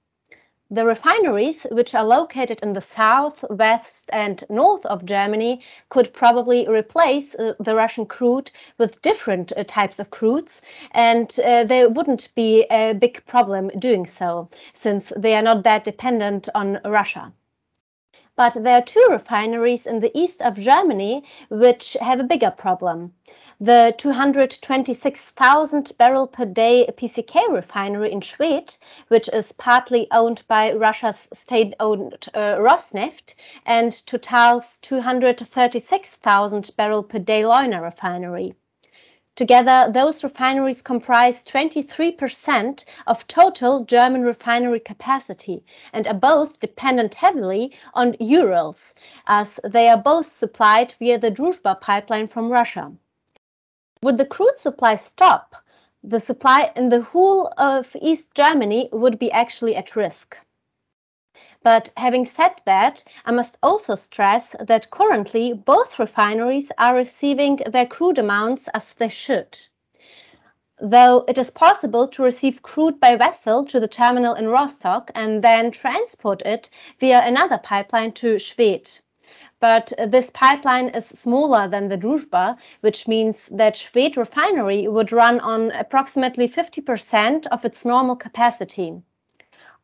The 0.74 0.88
refineries, 0.88 1.68
which 1.70 1.94
are 1.94 2.04
located 2.04 2.60
in 2.64 2.74
the 2.74 2.82
south, 2.82 3.46
west, 3.48 4.10
and 4.12 4.44
north 4.50 4.84
of 4.88 5.06
Germany, 5.06 5.62
could 5.90 6.12
probably 6.14 6.68
replace 6.68 7.36
uh, 7.36 7.54
the 7.60 7.76
Russian 7.76 8.08
crude 8.08 8.50
with 8.80 9.04
different 9.04 9.54
uh, 9.56 9.66
types 9.68 10.00
of 10.00 10.10
crudes, 10.10 10.62
and 10.90 11.40
uh, 11.46 11.64
there 11.64 11.90
wouldn't 11.90 12.34
be 12.34 12.64
a 12.72 12.94
big 12.94 13.24
problem 13.28 13.68
doing 13.78 14.08
so, 14.08 14.50
since 14.74 15.14
they 15.16 15.36
are 15.36 15.44
not 15.44 15.62
that 15.64 15.84
dependent 15.84 16.50
on 16.56 16.80
Russia. 16.84 17.34
But 18.36 18.64
there 18.64 18.80
are 18.80 18.82
two 18.82 19.06
refineries 19.12 19.86
in 19.86 20.00
the 20.00 20.12
east 20.18 20.42
of 20.42 20.60
Germany 20.60 21.24
which 21.50 21.96
have 22.02 22.20
a 22.20 22.24
bigger 22.24 22.50
problem. 22.50 23.14
The 23.62 23.94
226,000 23.96 25.92
barrel 26.00 26.26
per 26.26 26.46
day 26.46 26.88
PCK 26.98 27.48
refinery 27.54 28.12
in 28.12 28.22
Schwedt, 28.22 28.80
which 29.08 29.30
is 29.32 29.52
partly 29.52 30.08
owned 30.12 30.44
by 30.48 30.74
Russia's 30.74 31.30
state 31.32 31.76
owned 31.80 32.28
uh, 32.34 32.56
Rosneft, 32.58 33.36
and 33.68 33.94
Total's 34.08 34.80
236,000 34.80 36.72
barrel 36.76 37.04
per 37.04 37.20
day 37.20 37.44
Leuna 37.46 37.82
refinery. 37.84 38.56
Together, 39.36 39.90
those 39.92 40.24
refineries 40.24 40.84
comprise 40.84 41.44
23% 41.44 42.86
of 43.08 43.28
total 43.28 43.84
German 43.84 44.22
refinery 44.22 44.80
capacity 44.80 45.66
and 45.92 46.08
are 46.08 46.14
both 46.14 46.60
dependent 46.60 47.16
heavily 47.16 47.76
on 47.96 48.16
Urals, 48.20 48.94
as 49.26 49.60
they 49.64 49.90
are 49.90 49.98
both 49.98 50.28
supplied 50.28 50.94
via 51.00 51.18
the 51.18 51.32
Druzhba 51.32 51.82
pipeline 51.82 52.28
from 52.28 52.52
Russia. 52.52 52.92
Would 54.04 54.20
the 54.20 54.26
crude 54.26 54.60
supply 54.60 54.98
stop, 54.98 55.56
the 56.04 56.20
supply 56.20 56.72
in 56.76 56.90
the 56.90 57.02
whole 57.02 57.52
of 57.58 57.96
East 58.00 58.36
Germany 58.36 58.88
would 58.92 59.18
be 59.18 59.32
actually 59.32 59.76
at 59.76 59.96
risk. 59.96 60.38
But 61.64 61.94
having 61.96 62.26
said 62.26 62.56
that, 62.66 63.06
I 63.26 63.32
must 63.32 63.58
also 63.64 63.96
stress 63.96 64.54
that 64.60 64.90
currently 64.92 65.54
both 65.54 65.98
refineries 65.98 66.74
are 66.78 66.94
receiving 66.94 67.56
their 67.66 67.86
crude 67.86 68.20
amounts 68.20 68.68
as 68.74 68.92
they 68.92 69.08
should. 69.08 69.58
Though 70.82 71.24
it 71.26 71.38
is 71.38 71.52
possible 71.52 72.10
to 72.10 72.22
receive 72.22 72.64
crude 72.64 73.00
by 73.00 73.16
vessel 73.16 73.64
to 73.68 73.80
the 73.80 73.88
terminal 73.88 74.34
in 74.34 74.50
Rostock 74.50 75.10
and 75.16 75.42
then 75.42 75.72
transport 75.72 76.42
it 76.42 76.70
via 77.00 77.26
another 77.26 77.58
pipeline 77.58 78.12
to 78.14 78.36
Schwedt. 78.36 79.02
But 79.62 79.94
this 80.06 80.32
pipeline 80.32 80.90
is 80.90 81.06
smaller 81.06 81.70
than 81.70 81.88
the 81.88 81.98
Druzhba, 81.98 82.58
which 82.82 83.08
means 83.08 83.48
that 83.54 83.78
Schwedt 83.78 84.18
refinery 84.18 84.90
would 84.90 85.14
run 85.14 85.40
on 85.40 85.72
approximately 85.72 86.50
50% 86.50 87.48
of 87.48 87.64
its 87.64 87.86
normal 87.86 88.18
capacity. 88.18 89.02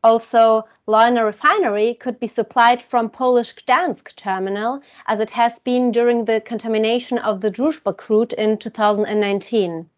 Also, 0.02 0.66
Leuna 0.86 1.22
refinery 1.24 1.92
could 1.92 2.18
be 2.18 2.26
supplied 2.26 2.82
from 2.82 3.10
Polish 3.10 3.54
Gdansk 3.54 4.16
terminal, 4.16 4.80
as 5.06 5.20
it 5.20 5.30
has 5.32 5.58
been 5.58 5.92
during 5.92 6.24
the 6.24 6.40
contamination 6.40 7.18
of 7.18 7.42
the 7.42 7.50
Druzhba 7.50 7.96
crude 7.96 8.32
in 8.32 8.56
2019. 8.56 9.90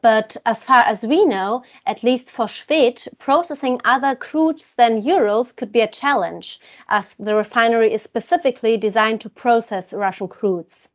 But 0.00 0.36
as 0.44 0.64
far 0.64 0.82
as 0.82 1.06
we 1.06 1.24
know, 1.24 1.62
at 1.86 2.02
least 2.02 2.28
for 2.28 2.48
Schwedt, 2.48 3.06
processing 3.20 3.80
other 3.84 4.16
crudes 4.16 4.74
than 4.74 5.00
Urals 5.00 5.52
could 5.52 5.70
be 5.70 5.80
a 5.80 5.86
challenge, 5.86 6.58
as 6.88 7.14
the 7.14 7.36
refinery 7.36 7.92
is 7.92 8.02
specifically 8.02 8.76
designed 8.76 9.20
to 9.20 9.30
process 9.30 9.92
Russian 9.92 10.26
crudes. 10.26 10.88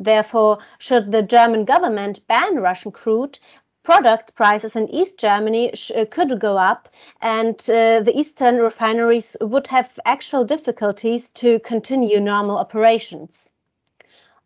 Therefore, 0.00 0.58
should 0.78 1.12
the 1.12 1.22
German 1.22 1.64
government 1.64 2.26
ban 2.26 2.56
Russian 2.56 2.90
crude, 2.90 3.38
product 3.84 4.34
prices 4.34 4.74
in 4.74 4.88
East 4.88 5.18
Germany 5.18 5.70
uh, 5.94 6.06
could 6.10 6.40
go 6.40 6.56
up, 6.56 6.88
and 7.20 7.54
uh, 7.68 8.00
the 8.00 8.12
eastern 8.14 8.56
refineries 8.56 9.36
would 9.40 9.66
have 9.68 10.00
actual 10.06 10.42
difficulties 10.42 11.28
to 11.30 11.60
continue 11.60 12.18
normal 12.18 12.58
operations. 12.58 13.52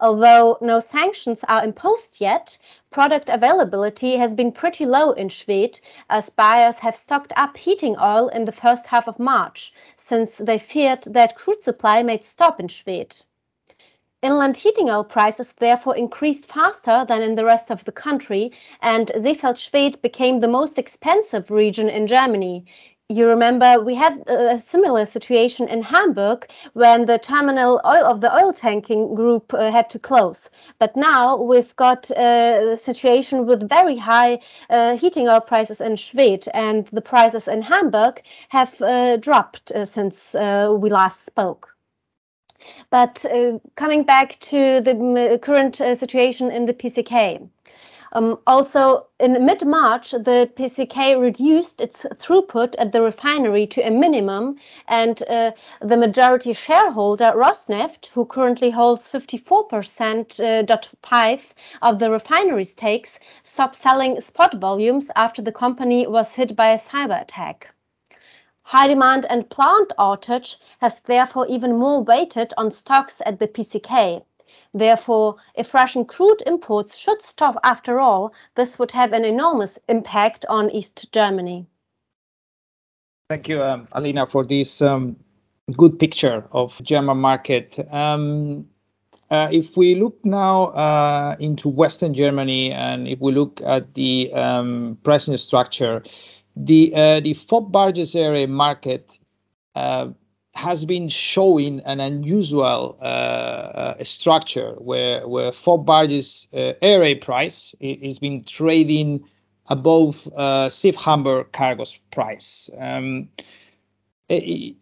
Although 0.00 0.58
no 0.60 0.80
sanctions 0.80 1.44
are 1.48 1.64
imposed 1.64 2.20
yet, 2.20 2.58
product 2.90 3.28
availability 3.28 4.16
has 4.16 4.34
been 4.34 4.52
pretty 4.52 4.86
low 4.86 5.12
in 5.12 5.28
Schwedt, 5.28 5.80
as 6.10 6.30
buyers 6.30 6.78
have 6.80 6.94
stocked 6.96 7.32
up 7.36 7.56
heating 7.56 7.96
oil 8.00 8.28
in 8.28 8.44
the 8.44 8.52
first 8.52 8.88
half 8.88 9.08
of 9.08 9.18
March, 9.18 9.72
since 9.96 10.38
they 10.38 10.58
feared 10.58 11.02
that 11.02 11.36
crude 11.36 11.62
supply 11.62 12.02
might 12.02 12.24
stop 12.24 12.60
in 12.60 12.68
Schwedt. 12.68 13.24
Inland 14.20 14.56
heating 14.56 14.90
oil 14.90 15.04
prices 15.04 15.52
therefore 15.52 15.96
increased 15.96 16.46
faster 16.46 17.04
than 17.06 17.22
in 17.22 17.36
the 17.36 17.44
rest 17.44 17.70
of 17.70 17.84
the 17.84 17.92
country, 17.92 18.50
and 18.82 19.12
Seefeld-Schwedt 19.14 20.02
became 20.02 20.40
the 20.40 20.48
most 20.48 20.76
expensive 20.76 21.52
region 21.52 21.88
in 21.88 22.08
Germany. 22.08 22.64
You 23.08 23.28
remember 23.28 23.80
we 23.80 23.94
had 23.94 24.28
a 24.28 24.58
similar 24.58 25.06
situation 25.06 25.68
in 25.68 25.82
Hamburg 25.82 26.50
when 26.72 27.06
the 27.06 27.20
terminal 27.20 27.80
oil 27.86 28.04
of 28.06 28.20
the 28.20 28.28
Oiltanking 28.28 29.14
group 29.14 29.54
uh, 29.54 29.70
had 29.70 29.88
to 29.90 30.00
close. 30.00 30.50
But 30.80 30.96
now 30.96 31.36
we've 31.36 31.76
got 31.76 32.10
uh, 32.10 32.72
a 32.72 32.76
situation 32.76 33.46
with 33.46 33.68
very 33.68 33.96
high 33.96 34.40
uh, 34.68 34.96
heating 34.96 35.28
oil 35.28 35.40
prices 35.40 35.80
in 35.80 35.92
Schwedt, 35.92 36.48
and 36.52 36.86
the 36.88 37.00
prices 37.00 37.46
in 37.46 37.62
Hamburg 37.62 38.20
have 38.48 38.82
uh, 38.82 39.16
dropped 39.18 39.70
uh, 39.70 39.84
since 39.84 40.34
we 40.34 40.90
last 40.90 41.24
spoke. 41.24 41.77
But 42.90 43.24
uh, 43.26 43.58
coming 43.76 44.02
back 44.02 44.38
to 44.40 44.80
the 44.80 45.38
current 45.42 45.80
uh, 45.80 45.94
situation 45.94 46.50
in 46.50 46.66
the 46.66 46.74
PCK. 46.74 47.48
Um, 48.12 48.38
also, 48.46 49.06
in 49.20 49.44
mid 49.44 49.66
March, 49.66 50.12
the 50.12 50.50
PCK 50.56 51.20
reduced 51.20 51.82
its 51.82 52.06
throughput 52.14 52.74
at 52.78 52.92
the 52.92 53.02
refinery 53.02 53.66
to 53.66 53.82
a 53.82 53.90
minimum, 53.90 54.56
and 54.86 55.22
uh, 55.28 55.52
the 55.80 55.96
majority 55.96 56.54
shareholder, 56.54 57.32
Rosneft, 57.36 58.06
who 58.06 58.24
currently 58.24 58.70
holds 58.70 59.12
54.5 59.12 60.32
uh, 61.82 61.86
of 61.86 61.98
the 61.98 62.10
refinery 62.10 62.64
stakes, 62.64 63.18
stopped 63.42 63.76
selling 63.76 64.20
spot 64.22 64.54
volumes 64.54 65.10
after 65.14 65.42
the 65.42 65.52
company 65.52 66.06
was 66.06 66.34
hit 66.34 66.56
by 66.56 66.70
a 66.70 66.78
cyber 66.78 67.20
attack. 67.20 67.74
High 68.68 68.88
demand 68.88 69.24
and 69.30 69.48
plant 69.48 69.92
outage 69.98 70.56
has 70.80 71.00
therefore 71.00 71.46
even 71.48 71.78
more 71.78 72.04
weighted 72.04 72.52
on 72.58 72.70
stocks 72.70 73.22
at 73.24 73.38
the 73.38 73.48
PCK. 73.48 74.22
Therefore, 74.74 75.36
if 75.54 75.72
Russian 75.72 76.04
crude 76.04 76.42
imports 76.46 76.94
should 76.94 77.22
stop 77.22 77.56
after 77.64 77.98
all, 77.98 78.34
this 78.56 78.78
would 78.78 78.92
have 78.92 79.14
an 79.14 79.24
enormous 79.24 79.78
impact 79.88 80.44
on 80.50 80.70
East 80.70 81.10
Germany. 81.12 81.64
Thank 83.30 83.48
you, 83.48 83.62
um, 83.62 83.88
Alina, 83.92 84.26
for 84.26 84.44
this 84.44 84.82
um, 84.82 85.16
good 85.74 85.98
picture 85.98 86.44
of 86.52 86.74
German 86.82 87.16
market. 87.16 87.78
Um, 87.90 88.66
uh, 89.30 89.48
if 89.50 89.78
we 89.78 89.94
look 89.94 90.22
now 90.24 90.66
uh, 90.72 91.36
into 91.40 91.70
Western 91.70 92.12
Germany 92.12 92.72
and 92.72 93.08
if 93.08 93.18
we 93.18 93.32
look 93.32 93.62
at 93.64 93.94
the 93.94 94.30
um, 94.34 94.98
pricing 95.04 95.38
structure, 95.38 96.02
the 96.58 96.92
uh, 96.94 97.20
the 97.20 97.34
FOB 97.34 97.70
barges 97.70 98.14
area 98.14 98.48
market 98.48 99.18
uh, 99.76 100.08
has 100.54 100.84
been 100.84 101.08
showing 101.08 101.80
an 101.80 102.00
unusual 102.00 102.98
uh, 103.00 103.04
uh 103.04 104.04
structure 104.04 104.72
where 104.78 105.26
where 105.28 105.52
FOB 105.52 105.86
barges 105.86 106.48
uh, 106.52 106.72
area 106.82 107.14
price 107.16 107.74
is 107.80 108.18
been 108.18 108.42
trading 108.44 109.24
above 109.68 110.28
uh, 110.36 110.68
CIF 110.68 110.96
Hamburg 110.96 111.52
cargo's 111.52 111.98
price. 112.10 112.70
Um, 112.78 113.28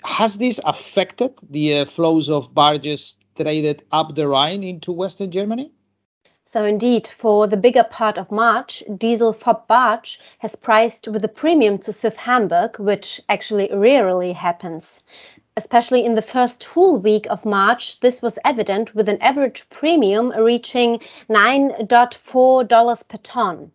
has 0.05 0.39
this 0.39 0.61
affected 0.65 1.33
the 1.51 1.81
uh, 1.81 1.85
flows 1.85 2.31
of 2.31 2.55
barges 2.55 3.17
traded 3.37 3.83
up 3.93 4.15
the 4.15 4.27
Rhine 4.27 4.63
into 4.63 4.93
Western 4.93 5.31
Germany? 5.31 5.71
So 6.49 6.63
indeed, 6.63 7.09
for 7.09 7.49
the 7.49 7.57
bigger 7.57 7.83
part 7.83 8.17
of 8.17 8.31
March, 8.31 8.85
diesel 8.97 9.33
FOB 9.33 9.67
barge 9.67 10.21
has 10.39 10.55
priced 10.55 11.09
with 11.09 11.25
a 11.25 11.29
premium 11.29 11.77
to 11.79 11.91
CIF 11.91 12.15
Hamburg, 12.19 12.79
which 12.79 13.21
actually 13.29 13.69
rarely 13.75 14.33
happens. 14.33 15.03
Especially 15.57 16.05
in 16.05 16.15
the 16.15 16.23
first 16.23 16.65
full 16.65 16.99
week 16.99 17.27
of 17.31 17.45
March, 17.45 17.99
this 17.99 18.23
was 18.23 18.39
evident 18.45 18.95
with 18.95 19.09
an 19.09 19.21
average 19.21 19.69
premium 19.71 20.31
reaching 20.39 21.01
$9.4 21.29 23.09
per 23.09 23.19
ton. 23.19 23.73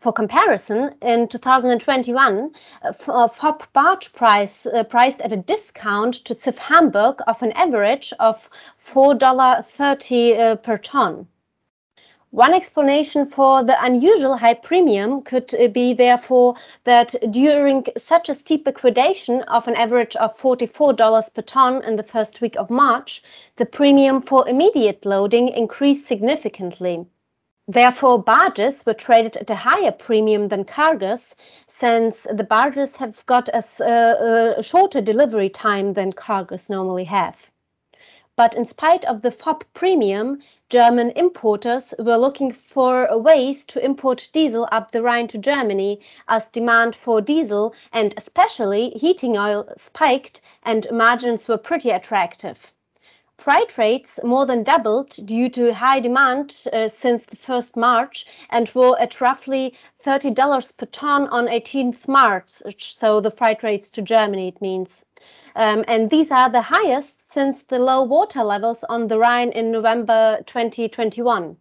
For 0.00 0.12
comparison, 0.12 0.96
in 1.00 1.28
2021, 1.28 2.50
uh, 2.82 3.28
FOB 3.28 3.72
barge 3.72 4.12
price 4.12 4.66
uh, 4.66 4.82
priced 4.82 5.20
at 5.20 5.32
a 5.32 5.36
discount 5.36 6.14
to 6.24 6.34
CIF 6.34 6.58
Hamburg 6.58 7.20
of 7.28 7.40
an 7.40 7.52
average 7.52 8.12
of 8.18 8.50
$4.30 8.84 10.38
uh, 10.40 10.56
per 10.56 10.76
ton. 10.76 11.28
One 12.34 12.52
explanation 12.52 13.26
for 13.26 13.62
the 13.62 13.80
unusual 13.80 14.36
high 14.36 14.54
premium 14.54 15.22
could 15.22 15.54
uh, 15.54 15.68
be, 15.68 15.92
therefore, 15.92 16.56
that 16.82 17.14
during 17.30 17.86
such 17.96 18.28
a 18.28 18.34
steep 18.34 18.66
liquidation 18.66 19.42
of 19.42 19.68
an 19.68 19.76
average 19.76 20.16
of 20.16 20.36
$44 20.36 21.32
per 21.32 21.42
ton 21.42 21.84
in 21.84 21.94
the 21.94 22.02
first 22.02 22.40
week 22.40 22.56
of 22.56 22.70
March, 22.70 23.22
the 23.54 23.64
premium 23.64 24.20
for 24.20 24.48
immediate 24.48 25.06
loading 25.06 25.46
increased 25.46 26.08
significantly. 26.08 27.06
Therefore, 27.68 28.20
barges 28.20 28.84
were 28.84 28.94
traded 28.94 29.36
at 29.36 29.50
a 29.50 29.54
higher 29.54 29.92
premium 29.92 30.48
than 30.48 30.64
cargoes, 30.64 31.36
since 31.68 32.26
the 32.34 32.42
barges 32.42 32.96
have 32.96 33.24
got 33.26 33.48
a, 33.50 33.62
uh, 33.80 34.54
a 34.58 34.62
shorter 34.64 35.00
delivery 35.00 35.50
time 35.50 35.92
than 35.92 36.12
cargoes 36.12 36.68
normally 36.68 37.04
have. 37.04 37.48
But 38.36 38.54
in 38.54 38.66
spite 38.66 39.04
of 39.04 39.22
the 39.22 39.30
FOB 39.30 39.64
premium, 39.74 40.42
German 40.68 41.10
importers 41.10 41.94
were 42.00 42.16
looking 42.16 42.50
for 42.50 43.16
ways 43.16 43.64
to 43.66 43.84
import 43.84 44.28
diesel 44.32 44.68
up 44.72 44.90
the 44.90 45.02
Rhine 45.04 45.28
to 45.28 45.38
Germany 45.38 46.00
as 46.26 46.50
demand 46.50 46.96
for 46.96 47.20
diesel 47.20 47.72
and 47.92 48.12
especially 48.16 48.90
heating 48.90 49.38
oil 49.38 49.68
spiked 49.76 50.40
and 50.64 50.90
margins 50.90 51.46
were 51.46 51.58
pretty 51.58 51.90
attractive. 51.90 52.72
Freight 53.36 53.78
rates 53.78 54.18
more 54.24 54.46
than 54.46 54.64
doubled 54.64 55.10
due 55.24 55.48
to 55.50 55.74
high 55.74 56.00
demand 56.00 56.66
uh, 56.72 56.88
since 56.88 57.26
the 57.26 57.36
1st 57.36 57.76
March 57.76 58.26
and 58.50 58.68
were 58.74 58.98
at 58.98 59.20
roughly 59.20 59.74
$30 60.02 60.76
per 60.76 60.86
ton 60.86 61.28
on 61.28 61.46
18th 61.46 62.08
March, 62.08 62.62
so 62.78 63.20
the 63.20 63.30
freight 63.30 63.62
rates 63.62 63.92
to 63.92 64.02
Germany 64.02 64.48
it 64.48 64.60
means. 64.60 65.04
Um, 65.56 65.84
and 65.86 66.10
these 66.10 66.30
are 66.30 66.48
the 66.48 66.62
highest 66.62 67.20
since 67.32 67.62
the 67.62 67.78
low 67.78 68.02
water 68.02 68.42
levels 68.42 68.84
on 68.84 69.06
the 69.08 69.18
Rhine 69.18 69.50
in 69.50 69.70
November 69.70 70.42
2021. 70.46 71.56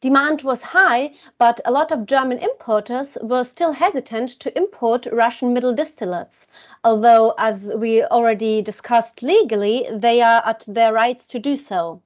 Demand 0.00 0.42
was 0.42 0.62
high, 0.62 1.14
but 1.38 1.60
a 1.64 1.72
lot 1.72 1.90
of 1.90 2.04
German 2.04 2.38
importers 2.38 3.16
were 3.22 3.42
still 3.42 3.72
hesitant 3.72 4.28
to 4.40 4.54
import 4.54 5.06
Russian 5.10 5.54
middle 5.54 5.74
distillates, 5.74 6.46
although, 6.84 7.34
as 7.38 7.72
we 7.74 8.04
already 8.04 8.60
discussed 8.60 9.22
legally, 9.22 9.88
they 9.90 10.20
are 10.20 10.42
at 10.44 10.64
their 10.68 10.92
rights 10.92 11.26
to 11.28 11.38
do 11.38 11.56
so. 11.56 12.02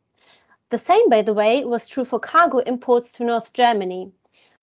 The 0.71 0.79
same, 0.79 1.09
by 1.09 1.23
the 1.23 1.35
way, 1.35 1.65
was 1.65 1.89
true 1.89 2.05
for 2.05 2.21
cargo 2.21 2.59
imports 2.59 3.13
to 3.15 3.25
North 3.25 3.53
Germany. 3.53 4.13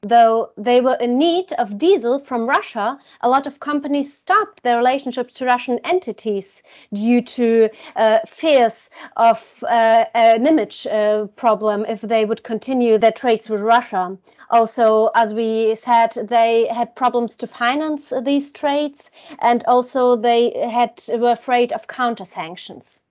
Though 0.07 0.51
they 0.55 0.81
were 0.81 0.99
in 1.01 1.17
need 1.17 1.51
of 1.53 1.79
diesel 1.79 2.19
from 2.19 2.45
Russia, 2.47 2.99
a 3.21 3.27
lot 3.27 3.47
of 3.47 3.59
companies 3.59 4.15
stopped 4.15 4.61
their 4.61 4.77
relationships 4.77 5.33
to 5.35 5.47
Russian 5.47 5.79
entities 5.79 6.61
due 6.93 7.23
to 7.23 7.71
uh, 7.95 8.19
fears 8.27 8.91
of 9.17 9.63
uh, 9.67 10.05
an 10.13 10.45
image 10.45 10.85
uh, 10.85 11.25
problem 11.35 11.85
if 11.89 12.01
they 12.01 12.23
would 12.23 12.43
continue 12.43 12.99
their 12.99 13.11
trades 13.11 13.49
with 13.49 13.61
Russia. 13.61 14.15
Also, 14.51 15.09
as 15.15 15.33
we 15.33 15.73
said, 15.73 16.11
they 16.11 16.67
had 16.67 16.95
problems 16.95 17.35
to 17.37 17.47
finance 17.47 18.13
these 18.21 18.51
trades, 18.51 19.09
and 19.39 19.63
also 19.65 20.15
they 20.15 20.51
had 20.69 21.01
were 21.17 21.31
afraid 21.31 21.73
of 21.73 21.87
counter 21.87 22.25
sanctions. 22.25 23.01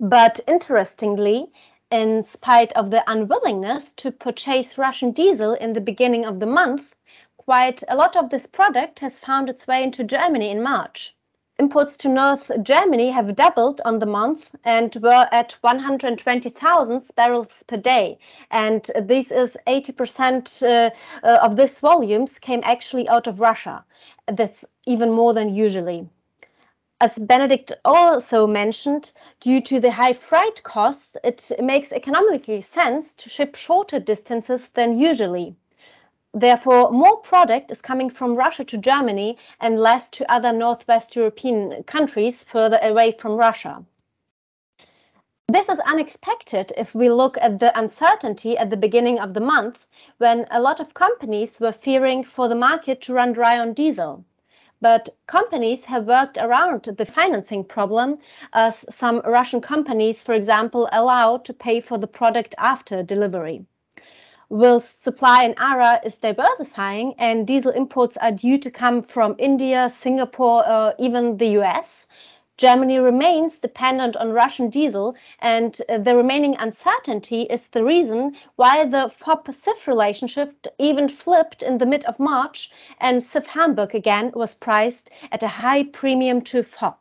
But 0.00 0.40
interestingly, 0.48 1.52
in 1.90 2.22
spite 2.22 2.72
of 2.72 2.90
the 2.90 3.04
unwillingness 3.06 3.92
to 3.92 4.10
purchase 4.10 4.78
Russian 4.78 5.10
diesel 5.10 5.52
in 5.52 5.72
the 5.72 5.80
beginning 5.80 6.24
of 6.24 6.40
the 6.40 6.46
month, 6.46 6.94
quite 7.36 7.82
a 7.88 7.96
lot 7.96 8.16
of 8.16 8.30
this 8.30 8.46
product 8.46 9.00
has 9.00 9.18
found 9.18 9.50
its 9.50 9.66
way 9.66 9.82
into 9.82 10.02
Germany 10.02 10.50
in 10.50 10.62
March. 10.62 11.14
Imports 11.56 11.96
to 11.98 12.08
North 12.08 12.50
Germany 12.62 13.10
have 13.10 13.36
doubled 13.36 13.80
on 13.84 14.00
the 14.00 14.06
month 14.06 14.56
and 14.64 14.96
were 14.96 15.28
at 15.30 15.52
120,000 15.60 17.02
barrels 17.14 17.62
per 17.68 17.76
day. 17.76 18.18
And 18.50 18.90
this 19.00 19.30
is 19.30 19.56
80% 19.66 20.62
uh, 20.62 20.90
uh, 21.22 21.38
of 21.42 21.54
this 21.54 21.78
volumes 21.78 22.40
came 22.40 22.60
actually 22.64 23.08
out 23.08 23.28
of 23.28 23.38
Russia. 23.38 23.84
That's 24.26 24.64
even 24.86 25.12
more 25.12 25.32
than 25.32 25.54
usually. 25.54 26.08
As 27.04 27.18
Benedict 27.18 27.70
also 27.84 28.46
mentioned, 28.46 29.12
due 29.38 29.60
to 29.60 29.78
the 29.78 29.90
high 29.90 30.14
freight 30.14 30.62
costs, 30.62 31.18
it 31.22 31.52
makes 31.60 31.92
economically 31.92 32.62
sense 32.62 33.12
to 33.16 33.28
ship 33.28 33.56
shorter 33.56 34.00
distances 34.00 34.68
than 34.68 34.98
usually. 34.98 35.54
Therefore, 36.32 36.90
more 36.92 37.18
product 37.18 37.70
is 37.70 37.82
coming 37.82 38.08
from 38.08 38.36
Russia 38.36 38.64
to 38.64 38.78
Germany 38.78 39.36
and 39.60 39.78
less 39.78 40.08
to 40.12 40.32
other 40.32 40.50
Northwest 40.50 41.14
European 41.14 41.82
countries 41.82 42.42
further 42.42 42.78
away 42.80 43.10
from 43.10 43.36
Russia. 43.36 43.84
This 45.46 45.68
is 45.68 45.80
unexpected 45.80 46.72
if 46.74 46.94
we 46.94 47.10
look 47.10 47.36
at 47.42 47.58
the 47.58 47.78
uncertainty 47.78 48.56
at 48.56 48.70
the 48.70 48.78
beginning 48.78 49.20
of 49.20 49.34
the 49.34 49.42
month 49.42 49.86
when 50.16 50.46
a 50.50 50.58
lot 50.58 50.80
of 50.80 50.94
companies 50.94 51.60
were 51.60 51.70
fearing 51.72 52.24
for 52.24 52.48
the 52.48 52.54
market 52.54 53.02
to 53.02 53.12
run 53.12 53.34
dry 53.34 53.58
on 53.58 53.74
diesel 53.74 54.24
but 54.84 55.08
companies 55.26 55.86
have 55.86 56.04
worked 56.04 56.36
around 56.36 56.82
the 56.82 57.06
financing 57.06 57.64
problem 57.64 58.18
as 58.52 58.84
some 58.94 59.22
Russian 59.24 59.62
companies, 59.62 60.22
for 60.22 60.34
example, 60.34 60.90
allow 60.92 61.38
to 61.38 61.54
pay 61.54 61.80
for 61.80 61.96
the 61.96 62.06
product 62.06 62.54
after 62.58 63.02
delivery. 63.02 63.64
Whilst 64.50 65.02
supply 65.02 65.44
in 65.44 65.54
ARA 65.56 66.02
is 66.04 66.18
diversifying 66.18 67.14
and 67.18 67.46
diesel 67.46 67.72
imports 67.72 68.18
are 68.18 68.30
due 68.30 68.58
to 68.58 68.70
come 68.70 69.00
from 69.00 69.36
India, 69.38 69.88
Singapore, 69.88 70.68
or 70.68 70.94
even 70.98 71.38
the 71.38 71.56
US, 71.60 72.06
Germany 72.56 72.98
remains 72.98 73.58
dependent 73.58 74.16
on 74.16 74.32
Russian 74.32 74.70
diesel, 74.70 75.16
and 75.40 75.76
uh, 75.88 75.98
the 75.98 76.16
remaining 76.16 76.54
uncertainty 76.58 77.42
is 77.42 77.68
the 77.68 77.82
reason 77.84 78.36
why 78.56 78.84
the 78.84 79.10
FOB-CIF 79.10 79.88
relationship 79.88 80.66
even 80.78 81.08
flipped 81.08 81.62
in 81.62 81.78
the 81.78 81.86
mid 81.86 82.04
of 82.04 82.20
March, 82.20 82.70
and 83.00 83.22
CIF 83.22 83.46
Hamburg 83.48 83.94
again 83.94 84.30
was 84.34 84.54
priced 84.54 85.10
at 85.32 85.42
a 85.42 85.48
high 85.48 85.82
premium 85.82 86.40
to 86.42 86.62
FOB. 86.62 86.96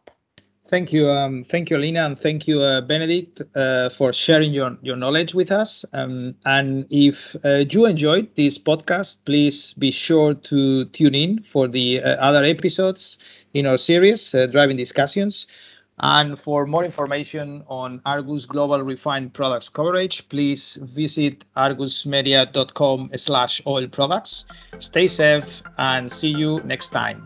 Thank 0.69 0.91
you, 0.91 1.07
um, 1.07 1.43
thank 1.43 1.69
you, 1.69 1.77
Alina, 1.77 2.03
and 2.05 2.19
thank 2.19 2.47
you, 2.47 2.59
uh, 2.59 2.81
Benedict, 2.81 3.41
uh, 3.55 3.91
for 3.91 4.11
sharing 4.11 4.53
your, 4.53 4.75
your 4.81 4.95
knowledge 4.95 5.35
with 5.35 5.51
us. 5.51 5.85
Um, 5.93 6.33
and 6.45 6.87
if 6.89 7.35
uh, 7.45 7.65
you 7.69 7.85
enjoyed 7.85 8.29
this 8.35 8.57
podcast, 8.57 9.17
please 9.25 9.73
be 9.73 9.91
sure 9.91 10.33
to 10.33 10.85
tune 10.85 11.13
in 11.13 11.43
for 11.51 11.67
the 11.67 12.01
uh, 12.01 12.15
other 12.15 12.43
episodes 12.43 13.19
in 13.53 13.65
our 13.65 13.77
series, 13.77 14.33
uh, 14.33 14.47
Driving 14.47 14.77
Discussions. 14.77 15.47
And 15.99 16.39
for 16.39 16.65
more 16.65 16.83
information 16.83 17.63
on 17.67 18.01
Argus 18.05 18.45
Global 18.45 18.81
Refined 18.81 19.33
Products 19.33 19.69
coverage, 19.69 20.27
please 20.29 20.79
visit 20.81 21.43
argusmedia.com 21.55 23.11
slash 23.15 23.61
oil 23.67 23.87
products. 23.87 24.45
Stay 24.79 25.07
safe 25.07 25.45
and 25.77 26.11
see 26.11 26.29
you 26.29 26.59
next 26.63 26.87
time. 26.87 27.23